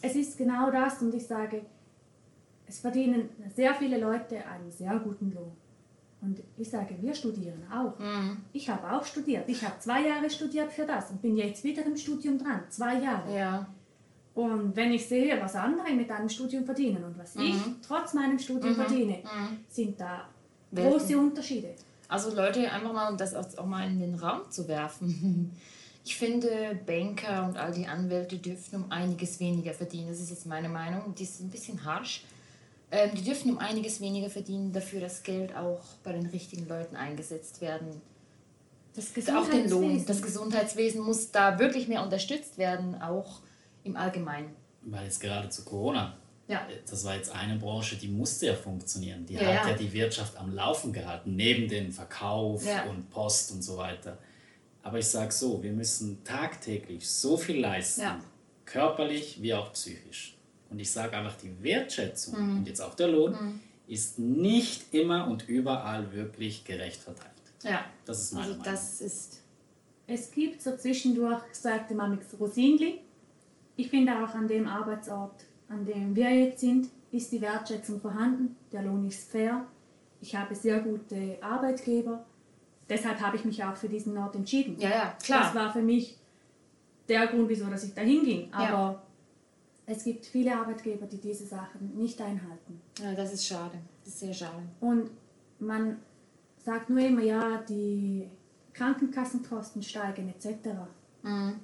[0.00, 1.66] Es ist genau das und ich sage,
[2.66, 5.52] es verdienen sehr viele Leute einen sehr guten Lohn.
[6.22, 7.94] Und ich sage, wir studieren auch.
[8.52, 9.48] Ich habe auch studiert.
[9.48, 12.62] Ich habe zwei Jahre studiert für das und bin jetzt wieder im Studium dran.
[12.70, 13.36] Zwei Jahre.
[13.36, 13.66] Ja.
[14.34, 17.56] Und wenn ich sehe, was andere mit einem Studium verdienen und was ich
[17.86, 19.18] trotz meinem Studium verdiene,
[19.68, 20.28] sind da
[20.70, 20.92] Welten.
[20.92, 21.74] große Unterschiede.
[22.08, 25.50] Also Leute, einfach mal, um das auch auch mal in den Raum zu werfen.
[26.04, 30.08] Ich finde, Banker und all die Anwälte dürfen um einiges weniger verdienen.
[30.08, 31.14] Das ist jetzt meine Meinung.
[31.14, 32.24] Die ist ein bisschen harsch.
[32.94, 36.94] Ähm, die dürfen um einiges weniger verdienen, dafür das Geld auch bei den richtigen Leuten
[36.94, 38.02] eingesetzt werden.
[38.94, 40.04] Das auch den Lohn.
[40.04, 40.06] Gesundheitswesen.
[40.06, 43.40] Das Gesundheitswesen muss da wirklich mehr unterstützt werden, auch
[43.84, 44.54] im Allgemeinen.
[44.82, 46.18] Weil jetzt gerade zu Corona,
[46.48, 46.66] Ja.
[46.90, 49.24] das war jetzt eine Branche, die musste ja funktionieren.
[49.24, 49.68] Die Ja, hat ja.
[49.70, 52.82] ja die Wirtschaft am Laufen gehalten, neben dem Verkauf Ja.
[52.84, 54.18] und Post und so weiter.
[54.82, 58.20] Aber ich sage so, wir müssen tagtäglich so viel leisten, Ja.
[58.66, 60.36] körperlich wie auch psychisch.
[60.72, 62.56] Und ich sage einfach, die Wertschätzung Mhm.
[62.58, 67.30] und jetzt auch der Lohn ist nicht immer und überall wirklich gerecht verteilt.
[67.62, 67.84] Ja.
[68.06, 68.72] Das ist meine Also Meinung.
[68.74, 69.42] das ist.
[70.06, 73.00] Es gibt so zwischendurch, sagte Mamix Rosinli,
[73.76, 78.56] ich finde auch an dem Arbeitsort, an dem wir jetzt sind, ist die Wertschätzung vorhanden,
[78.72, 79.64] der Lohn ist fair,
[80.20, 82.24] ich habe sehr gute Arbeitgeber,
[82.88, 84.76] deshalb habe ich mich auch für diesen Ort entschieden.
[84.78, 85.54] Ja, ja, Das klar.
[85.54, 86.16] war für mich
[87.08, 88.52] der Grund, wieso dass ich dahin ging.
[88.52, 89.02] Aber
[89.86, 92.80] es gibt viele Arbeitgeber, die diese Sachen nicht einhalten.
[93.00, 93.78] Ja, das ist schade.
[94.04, 94.62] Das ist sehr schade.
[94.80, 95.10] Und
[95.58, 95.98] man
[96.64, 98.28] sagt nur immer, ja, die
[98.72, 100.68] Krankenkassenkosten steigen etc.
[101.22, 101.54] Mhm.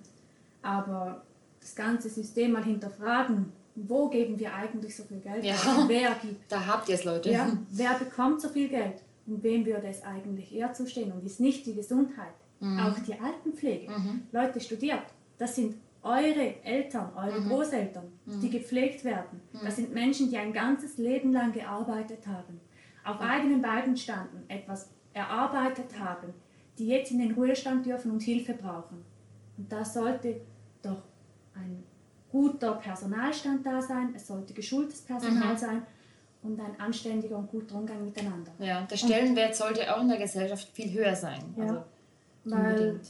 [0.63, 1.23] Aber
[1.61, 5.45] das ganze System mal hinterfragen, wo geben wir eigentlich so viel Geld?
[5.45, 5.55] Ja.
[5.87, 6.51] Wer gibt?
[6.51, 7.31] Da habt ihr es, Leute.
[7.31, 9.03] Ja, wer bekommt so viel Geld?
[9.27, 11.13] Und wem würde es eigentlich eher zustehen?
[11.13, 13.93] Und ist nicht die Gesundheit, auch die Altenpflege.
[14.33, 15.03] Leute, studiert.
[15.37, 15.77] Das sind
[16.09, 19.41] eure Eltern, eure Großeltern, die gepflegt werden.
[19.63, 22.61] Das sind Menschen, die ein ganzes Leben lang gearbeitet haben,
[23.05, 26.33] auf eigenen Beinen standen, etwas erarbeitet haben,
[26.79, 29.05] die jetzt in den Ruhestand dürfen und Hilfe brauchen.
[29.57, 30.41] Und da sollte
[30.83, 31.03] doch
[31.55, 31.83] ein
[32.31, 35.83] guter Personalstand da sein, es sollte geschultes Personal sein
[36.43, 38.53] und ein anständiger und guter Umgang miteinander.
[38.59, 41.43] Ja, der Stellenwert sollte auch in der Gesellschaft viel höher sein.
[41.57, 41.65] Ja.
[41.65, 41.83] Also
[42.45, 43.09] Weil unbedingt.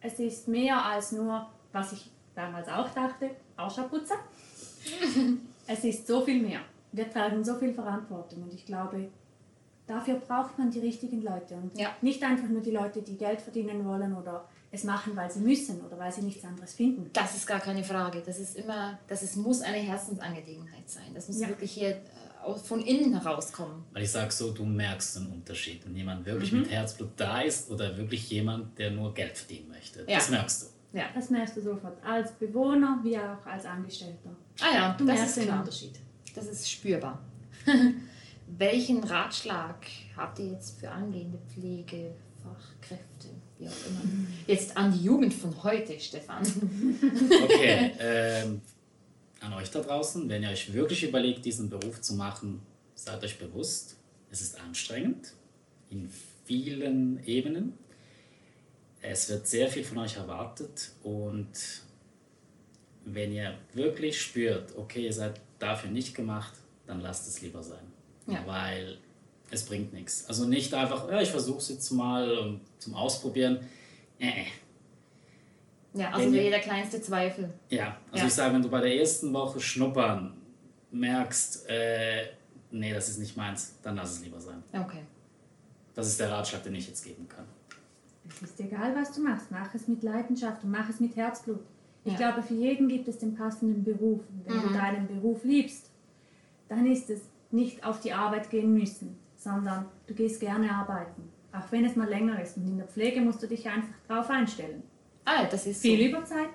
[0.00, 1.46] es ist mehr als nur,
[1.78, 4.16] was ich damals auch dachte, Arschabputzer.
[5.66, 6.60] es ist so viel mehr.
[6.92, 9.08] Wir tragen so viel Verantwortung und ich glaube,
[9.86, 11.90] dafür braucht man die richtigen Leute und Ja.
[12.02, 15.80] nicht einfach nur die Leute, die Geld verdienen wollen oder es machen, weil sie müssen
[15.84, 17.10] oder weil sie nichts anderes finden.
[17.12, 18.22] Das ist gar keine Frage.
[18.24, 21.14] Das ist immer, das ist, muss eine Herzensangelegenheit sein.
[21.14, 21.48] Das muss Ja.
[21.48, 23.84] wirklich hier äh, von innen herauskommen.
[23.92, 25.84] Weil ich sage so, du merkst den Unterschied.
[25.86, 26.60] Wenn jemand wirklich Mhm.
[26.60, 30.00] mit Herzblut da ist oder wirklich jemand, der nur Geld verdienen möchte.
[30.06, 30.16] Ja.
[30.18, 30.66] Das merkst du.
[30.92, 31.04] Ja.
[31.14, 34.30] Das merkst du sofort, als Bewohner wie auch als Angestellter.
[34.60, 35.60] Ah ja, Du das merkst ist den klar.
[35.60, 35.92] Unterschied.
[36.34, 37.20] Das ist spürbar.
[38.58, 39.86] Welchen Ratschlag
[40.16, 43.28] habt ihr jetzt für angehende Pflegefachkräfte,
[43.58, 44.00] wie auch immer?
[44.46, 46.42] Jetzt an die Jugend von heute, Stefan.
[47.44, 48.60] Okay, ähm,
[49.40, 52.62] an euch da draußen, wenn ihr euch wirklich überlegt, diesen Beruf zu machen,
[52.94, 53.96] seid euch bewusst,
[54.30, 55.34] es ist anstrengend
[55.90, 56.10] in
[56.44, 57.74] vielen Ebenen.
[59.00, 61.48] Es wird sehr viel von euch erwartet und
[63.04, 66.52] wenn ihr wirklich spürt, okay, ihr seid dafür nicht gemacht,
[66.86, 67.84] dann lasst es lieber sein.
[68.26, 68.44] Ja.
[68.46, 68.98] Weil
[69.50, 70.26] es bringt nichts.
[70.28, 73.60] Also nicht einfach, ja, ich versuche es jetzt mal und zum Ausprobieren.
[74.18, 74.44] Äh, äh.
[75.94, 77.48] Ja, also Wenn ihr- jeder kleinste Zweifel.
[77.70, 78.26] Ja, also Ja.
[78.26, 80.36] ich sage, wenn du bei der ersten Woche schnuppern
[80.90, 82.26] merkst, äh,
[82.70, 84.62] nee, das ist nicht meins, dann lass es lieber sein.
[84.72, 85.02] Okay.
[85.94, 87.46] Das ist der Ratschlag, den ich jetzt geben kann.
[88.28, 89.50] Es ist egal, was du machst.
[89.50, 91.60] Mach es mit Leidenschaft und mach es mit Herzblut.
[92.04, 92.18] Ich Ja.
[92.30, 94.20] glaube, für jeden gibt es den passenden Beruf.
[94.30, 95.90] Und wenn du deinen Beruf liebst,
[96.68, 97.20] dann ist es
[97.50, 101.30] nicht auf die Arbeit gehen müssen, sondern du gehst gerne arbeiten.
[101.52, 102.56] Auch wenn es mal länger ist.
[102.58, 104.82] Und in der Pflege musst du dich einfach drauf einstellen.
[105.24, 105.88] Ah, das ist so.
[105.88, 106.50] Viel Überzeit,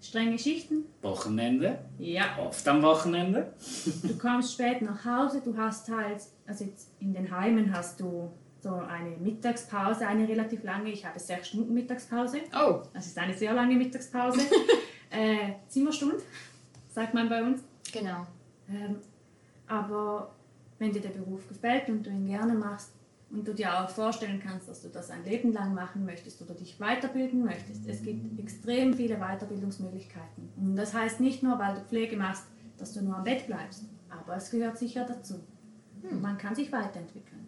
[0.00, 0.84] strenge Schichten.
[1.02, 2.38] Wochenende, Ja.
[2.40, 3.52] oft am Wochenende.
[4.02, 8.30] Du kommst spät nach Hause, du hast halt, also jetzt in den Heimen hast du
[8.62, 10.90] so eine Mittagspause, eine relativ lange.
[10.90, 12.38] Ich habe sechs Stunden Mittagspause.
[12.54, 14.40] Oh, Das ist eine sehr lange Mittagspause.
[15.10, 16.18] äh, Zimmerstunde,
[16.88, 17.62] sagt man bei uns.
[17.92, 18.26] genau.
[18.68, 18.96] Ähm,
[19.66, 20.32] aber
[20.78, 22.92] wenn dir der Beruf gefällt und du ihn gerne machst
[23.30, 26.54] und du dir auch vorstellen kannst, dass du das ein Leben lang machen möchtest oder
[26.54, 30.50] dich weiterbilden möchtest, es gibt extrem viele Weiterbildungsmöglichkeiten.
[30.56, 32.44] Und das heißt nicht nur, weil du Pflege machst,
[32.78, 35.40] dass du nur am Bett bleibst, aber es gehört sicher dazu.
[36.20, 37.46] Man kann sich weiterentwickeln.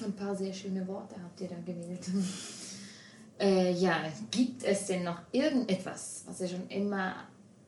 [0.00, 2.06] Ein paar sehr schöne Worte habt ihr da gewählt.
[3.40, 7.16] äh, ja, gibt es denn noch irgendetwas, was ihr schon immer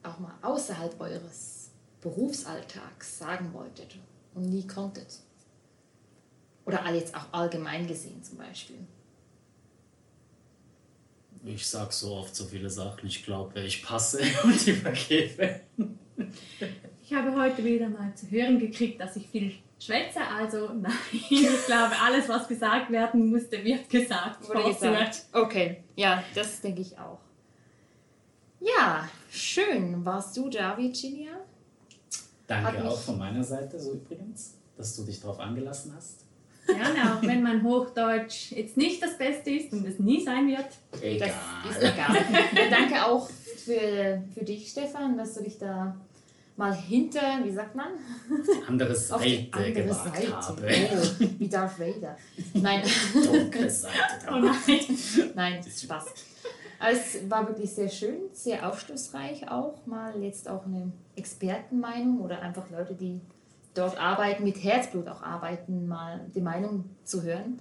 [0.02, 1.70] auch mal außerhalb eures
[2.00, 3.98] Berufsalltags sagen wolltet
[4.34, 5.18] und nie konntet?
[6.66, 8.78] Oder all- jetzt auch allgemein gesehen zum Beispiel.
[11.44, 13.06] Ich sag so oft so viele Sachen.
[13.08, 15.60] Ich glaube, ich passe und übergebe.
[17.02, 21.66] Ich habe heute wieder mal zu hören gekriegt, dass ich viel schwätze, also nein, ich
[21.66, 24.48] glaube, alles, was gesagt werden musste, wird gesagt.
[24.48, 25.24] Wurde gesagt.
[25.32, 27.18] Okay, ja, das denke ich auch.
[28.60, 30.04] Ja, schön.
[30.04, 31.32] Warst du da, Virginia?
[32.46, 36.24] Danke auch von meiner Seite, so übrigens, dass du dich darauf angelassen hast.
[36.68, 40.66] Ja, auch wenn mein Hochdeutsch jetzt nicht das Beste ist und es nie sein wird.
[40.92, 41.30] Das Egal.
[41.68, 42.16] ist egal.
[42.54, 43.28] Ja, danke auch
[43.64, 45.96] für, für dich, Stefan, dass du dich da
[46.56, 47.88] mal hinter, wie sagt man?
[48.68, 50.36] Andere Auf die Seite andere gewagt Seite.
[50.36, 50.68] habe.
[50.68, 52.16] Oh, wie Darth Vader.
[52.54, 52.82] Nein,
[53.14, 53.94] Dunkle Seite.
[54.30, 54.54] Oh nein.
[55.34, 56.06] nein, Spaß.
[56.78, 59.84] Aber es war wirklich sehr schön, sehr aufschlussreich auch.
[59.86, 63.20] Mal jetzt auch eine Expertenmeinung oder einfach Leute, die
[63.74, 67.60] dort arbeiten, mit Herzblut auch arbeiten, mal die Meinung zu hören,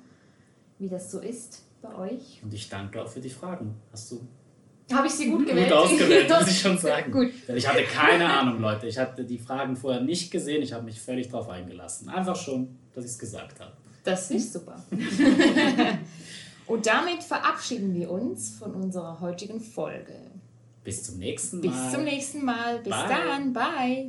[0.78, 2.42] wie das so ist bei euch.
[2.44, 3.76] Und ich danke auch für die Fragen.
[3.92, 4.22] Hast du
[4.92, 5.70] Habe ich sie gut gewählt?
[5.70, 7.12] gut ausgewählt, muss ich schon sagen.
[7.12, 7.32] Gut.
[7.48, 8.88] Denn ich hatte keine Ahnung, Leute.
[8.88, 10.62] Ich hatte die Fragen vorher nicht gesehen.
[10.62, 12.10] Ich habe mich völlig darauf eingelassen.
[12.10, 13.74] Einfach schon, dass ich es gesagt habe.
[14.04, 14.84] Das ist super.
[16.66, 20.14] Und damit verabschieden wir uns von unserer heutigen Folge.
[20.84, 21.68] Bis zum nächsten Mal.
[21.68, 22.80] Bis zum nächsten Mal.
[22.80, 23.10] Bis Bye.
[23.10, 23.54] dann.
[23.54, 24.08] Bye.